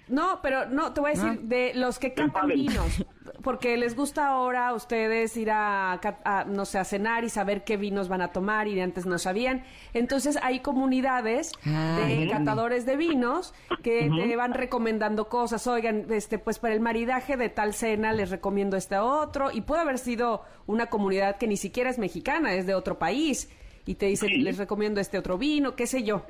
[0.08, 1.38] No, pero no, te voy a decir Ah.
[1.42, 3.04] de los que cantan vinos,
[3.42, 7.64] porque les gusta ahora a ustedes ir a, a, no sé, a cenar y saber
[7.64, 9.64] qué vinos van a tomar y de antes no sabían.
[9.94, 12.34] Entonces hay comunidades Ah, de entiendo.
[12.34, 13.52] catadores de vinos
[13.82, 15.66] que te van recomendando cosas.
[15.66, 19.80] Oigan, este, pues para el maridaje de tal cena les recomiendo este otro y puede
[19.82, 23.50] haber sido una comunidad que ni siquiera es mexicana, es de otro país
[23.86, 24.36] y te dicen Sí.
[24.38, 26.22] les recomiendo este otro vino, qué sé yo.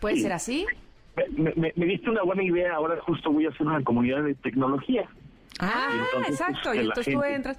[0.00, 0.22] ¿Puede Sí.
[0.22, 0.66] ser así?
[1.36, 4.34] Me, me, me diste una buena idea, ahora justo voy a hacer una comunidad de
[4.36, 5.06] tecnología.
[5.60, 6.74] Ah, entonces, pues, exacto.
[6.74, 7.58] y entonces tú gente- entras.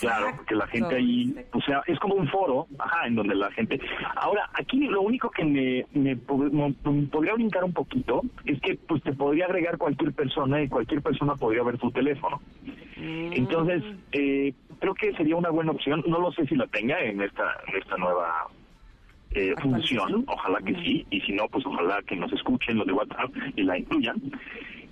[0.00, 3.50] Claro, que la gente ahí, o sea, es como un foro, ajá, en donde la
[3.50, 3.78] gente...
[4.14, 9.12] Ahora, aquí lo único que me, me, podría brincar un poquito es que pues te
[9.12, 12.40] podría agregar cualquier persona y cualquier persona podría ver tu teléfono.
[12.96, 13.82] Entonces,
[14.12, 17.44] eh, creo que sería una buena opción, no lo sé si la tenga en esta,
[17.66, 18.48] en esta nueva
[19.36, 22.92] eh, función, ojalá que sí, y si no, pues ojalá que nos escuchen los de
[22.94, 24.16] WhatsApp y la incluyan,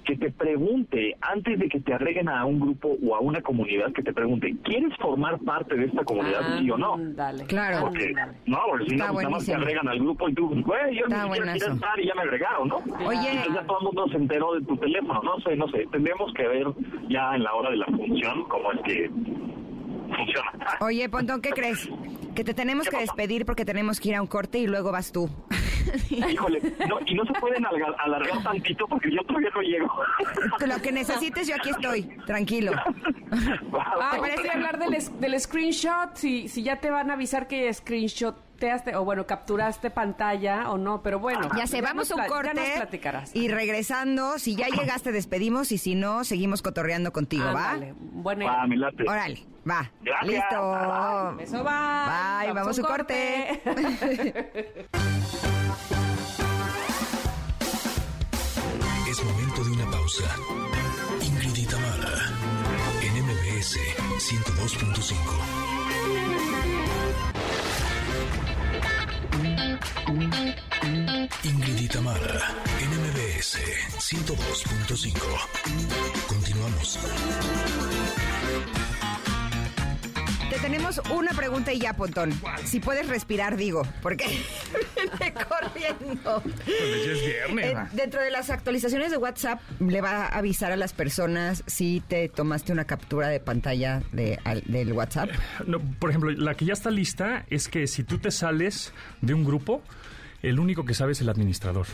[0.04, 3.90] que te pregunte, antes de que te agreguen a un grupo o a una comunidad,
[3.92, 6.96] que te pregunte, ¿quieres formar parte de esta comunidad, sí o no?
[6.98, 7.44] Dale.
[7.46, 7.86] Claro.
[7.86, 8.12] Porque,
[8.44, 11.06] no, porque si no, pues nada más te agregan al grupo y tú, güey, yo
[11.06, 12.76] Está ni siquiera quiero estar y ya me agregaron, ¿no?
[12.76, 13.30] Oye.
[13.30, 16.32] Entonces ya todo el mundo se enteró de tu teléfono, no sé, no sé, tendremos
[16.34, 16.66] que ver
[17.08, 19.10] ya en la hora de la función cómo es que
[20.14, 20.52] funciona.
[20.80, 21.88] Oye, Pontón, ¿qué crees?
[22.35, 25.12] Que te tenemos que despedir porque tenemos que ir a un corte y luego vas
[25.12, 25.31] tú.
[26.11, 29.93] Híjole, no, y no se pueden alargar, alargar tantito porque yo todavía no llego.
[30.66, 32.02] Lo que necesites, yo aquí estoy.
[32.27, 32.73] Tranquilo.
[33.77, 34.51] Ah, ¿Te yo parece?
[34.51, 37.73] hablar del, del screenshot, si, si ya te van a avisar que
[38.96, 41.48] o bueno, capturaste pantalla o no, pero bueno.
[41.56, 43.34] Ya sé, vamos a nos un pla- Ya nos corte platicarás.
[43.34, 47.72] y regresando, si ya llegaste despedimos y si no, seguimos cotorreando contigo, ¿va?
[47.72, 49.02] Ándale, buena Va, me late.
[49.08, 49.90] Órale, va.
[50.02, 50.30] Gracias.
[50.30, 51.40] Listo.
[51.40, 52.40] Eso va.
[52.44, 53.60] Bye, vamos a un corte.
[59.08, 60.24] Es momento de una pausa.
[61.22, 62.32] Ingrid y Tamara,
[63.02, 63.78] en MBS
[64.18, 65.14] 102.5.
[71.43, 73.59] Ingrid y Tamara, en MBS
[73.98, 75.19] 102.5.
[76.27, 76.98] Continuamos.
[80.50, 82.30] Te tenemos una pregunta y ya, Pontón.
[82.64, 84.26] Si puedes respirar, digo, porque
[84.96, 86.42] viene corriendo.
[86.66, 90.76] ya es viernes, Eh, dentro de las actualizaciones de WhatsApp, le va a avisar a
[90.76, 95.30] las personas si te tomaste una captura de pantalla de, al- del WhatsApp.
[95.66, 98.92] No, por ejemplo, la que ya está lista es que si tú te sales
[99.22, 99.82] de un grupo,
[100.42, 101.86] el único que sabe es el administrador.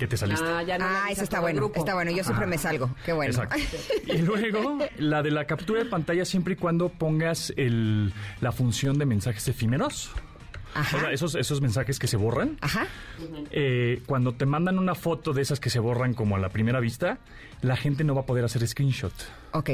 [0.00, 0.46] Que te saliste.
[0.48, 1.60] Ah, ya no Ah, eso está bueno.
[1.60, 1.80] grupo.
[1.80, 2.10] Está bueno.
[2.10, 2.88] Yo siempre me salgo.
[3.04, 3.30] Qué bueno.
[3.34, 3.56] Exacto.
[4.06, 8.96] Y luego, la de la captura de pantalla siempre y cuando pongas el, la función
[8.98, 10.10] de mensajes efímeros.
[10.72, 10.96] Ajá.
[10.96, 12.56] O sea, esos, esos mensajes que se borran.
[12.62, 12.86] Ajá.
[13.50, 16.80] Eh, cuando te mandan una foto de esas que se borran como a la primera
[16.80, 17.18] vista,
[17.60, 19.12] la gente no va a poder hacer screenshot.
[19.52, 19.68] Ok.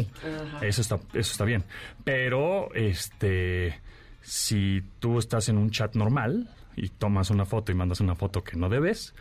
[0.60, 1.62] Eso está, eso está bien.
[2.02, 3.78] Pero, este,
[4.22, 8.44] si tú estás en un chat normal y tomas una foto y mandas una foto
[8.44, 9.14] que no debes,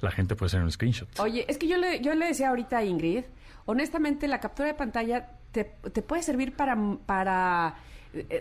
[0.00, 1.08] la gente puede hacer un screenshot.
[1.18, 3.24] Oye, es que yo le, yo le decía ahorita a Ingrid,
[3.66, 7.74] honestamente la captura de pantalla te, te puede servir para, para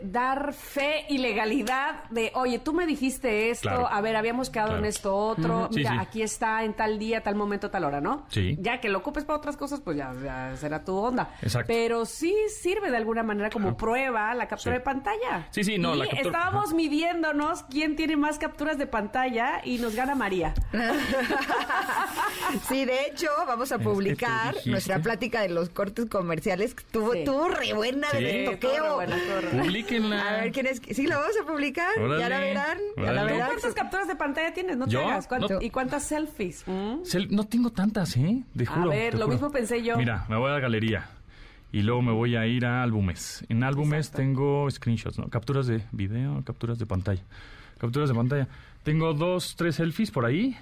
[0.03, 3.87] dar fe y legalidad de, oye, tú me dijiste esto, Claro.
[3.87, 4.83] a ver, habíamos quedado Claro.
[4.83, 5.67] en esto otro.
[5.71, 5.97] Sí, mira, sí.
[5.99, 8.25] aquí está en tal día, tal momento, tal hora, ¿no?
[8.29, 8.57] Sí.
[8.59, 11.35] Ya que lo ocupes para otras cosas, pues ya, ya será tu onda.
[11.41, 11.67] Exacto.
[11.67, 14.79] Pero sí sirve de alguna manera como prueba la captura Sí.
[14.79, 15.47] de pantalla.
[15.51, 19.77] Sí, sí, no, Y la captura- estábamos midiéndonos quién tiene más capturas de pantalla y
[19.77, 20.53] nos gana María.
[22.67, 26.73] Sí, de hecho, vamos a publicar nuestra plática de los cortes comerciales.
[26.75, 27.23] que Tuvo, Sí.
[27.23, 28.23] tuvo re buena Sí.
[28.23, 28.99] de toqueo.
[29.61, 30.21] Publíquenla.
[30.29, 30.81] A ver quién es.
[30.91, 31.87] Sí, la vamos a publicar.
[31.97, 32.77] Ya la Órale, verán.
[32.97, 33.27] Ya la órale.
[33.29, 33.47] ¿Tú verán.
[33.49, 34.77] cuántas capturas de pantalla tienes?
[34.77, 35.27] No te hagas.
[35.27, 35.61] ¿Cuánto- No.
[35.61, 36.63] ¿Y cuántas selfies?
[36.67, 37.01] ¿Mm?
[37.31, 38.43] No tengo tantas, ¿eh?
[38.55, 38.89] Te A juro.
[38.89, 39.35] ver, te lo juro.
[39.35, 39.97] mismo pensé yo.
[39.97, 41.09] Mira, me voy a la galería
[41.71, 43.45] y luego me voy a ir a álbumes.
[43.49, 45.27] En álbumes tengo screenshots, ¿no?
[45.29, 47.21] Capturas de video, capturas de pantalla.
[47.77, 48.47] Capturas de pantalla.
[48.83, 50.55] Tengo dos, tres selfies por ahí.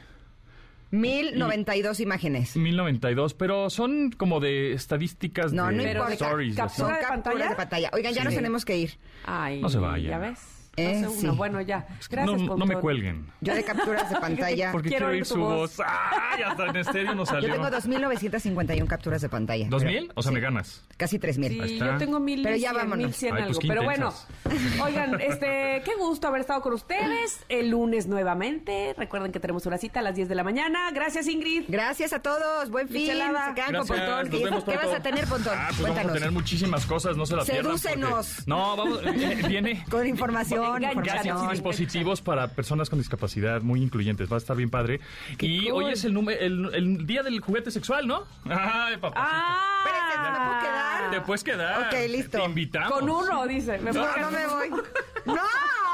[0.91, 2.55] 1092 imágenes.
[2.55, 6.13] 1092, pero son como de estadísticas No, de no de importa.
[6.13, 6.55] stories.
[6.55, 7.49] ¿Captura de capturas pantalla?
[7.49, 7.89] de pantalla.
[7.93, 8.25] Oigan, ya Sí.
[8.25, 8.91] nos tenemos que ir.
[9.25, 10.09] Ay, No se vaya.
[10.09, 10.39] Ya ves.
[10.77, 11.25] Eh, no sé sí.
[11.25, 11.35] uno.
[11.35, 11.87] Bueno, ya.
[12.09, 13.25] Gracias, no, no me cuelguen.
[13.41, 14.71] Yo de capturas de pantalla.
[14.71, 15.75] Porque Quiero quiero, oír su voz.
[15.77, 15.87] voz.
[15.87, 16.43] ¡Ay!
[16.43, 17.51] Hasta en estéreo no Yo salió.
[17.53, 19.67] tengo 2951 capturas de pantalla.
[19.69, 20.11] ¿Dos Pero- mil?
[20.15, 20.85] O sea, me ganas.
[20.97, 21.51] Casi 3000.
[21.67, 21.93] Sí, está.
[21.93, 22.97] yo tengo mil Pero ya vámonos.
[23.05, 23.53] mil cien Ay, algo.
[23.55, 24.13] pues qué Pero bueno,
[24.83, 28.93] oigan, este, qué gusto haber estado con ustedes el lunes nuevamente.
[28.97, 30.91] Recuerden que tenemos una cita a las 10 de la mañana.
[30.91, 31.63] Gracias, Ingrid.
[31.67, 32.69] Gracias a todos.
[32.69, 33.01] Buen fin.
[33.01, 33.47] Michelada.
[33.49, 34.19] Se quedan Gracias, con Pontón.
[34.19, 35.53] nos ¿Qué, vemos qué vas a tener, Pontón?
[35.57, 35.95] Ah, pues Cuéntanos.
[36.05, 37.71] vamos a tener muchísimas cosas, no se las pierdan.
[37.73, 38.47] porque- Sedúcenos.
[38.47, 41.49] No, vamos, viene, viene Con información, información.
[41.51, 44.31] dispositivos para personas con discapacidad muy incluyentes.
[44.31, 44.99] Va a estar bien padre.
[45.39, 45.83] y cool.
[45.83, 48.23] hoy es el, el, el día del juguete sexual, ¿no?
[48.49, 49.15] Ay, papá.
[49.17, 51.11] Ah, Espérense, ¿me puedo quedar?
[51.11, 51.87] Te puedes quedar.
[51.87, 52.37] Ok, listo.
[52.37, 52.91] Te invitamos.
[52.91, 53.77] con uno, dice.
[53.79, 54.69] Me No, no me voy.
[55.25, 55.33] ¡No!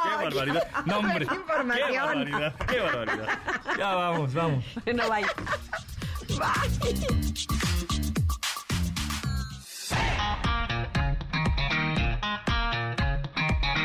[0.04, 0.68] Qué barbaridad.
[0.86, 1.26] No, hombre.
[1.26, 1.91] Qué información.
[1.91, 2.56] Qué barbaridad.
[2.68, 3.40] Qué barbaridad.
[3.78, 4.66] Ya vamos, vamos.
[4.86, 5.26] No, bye.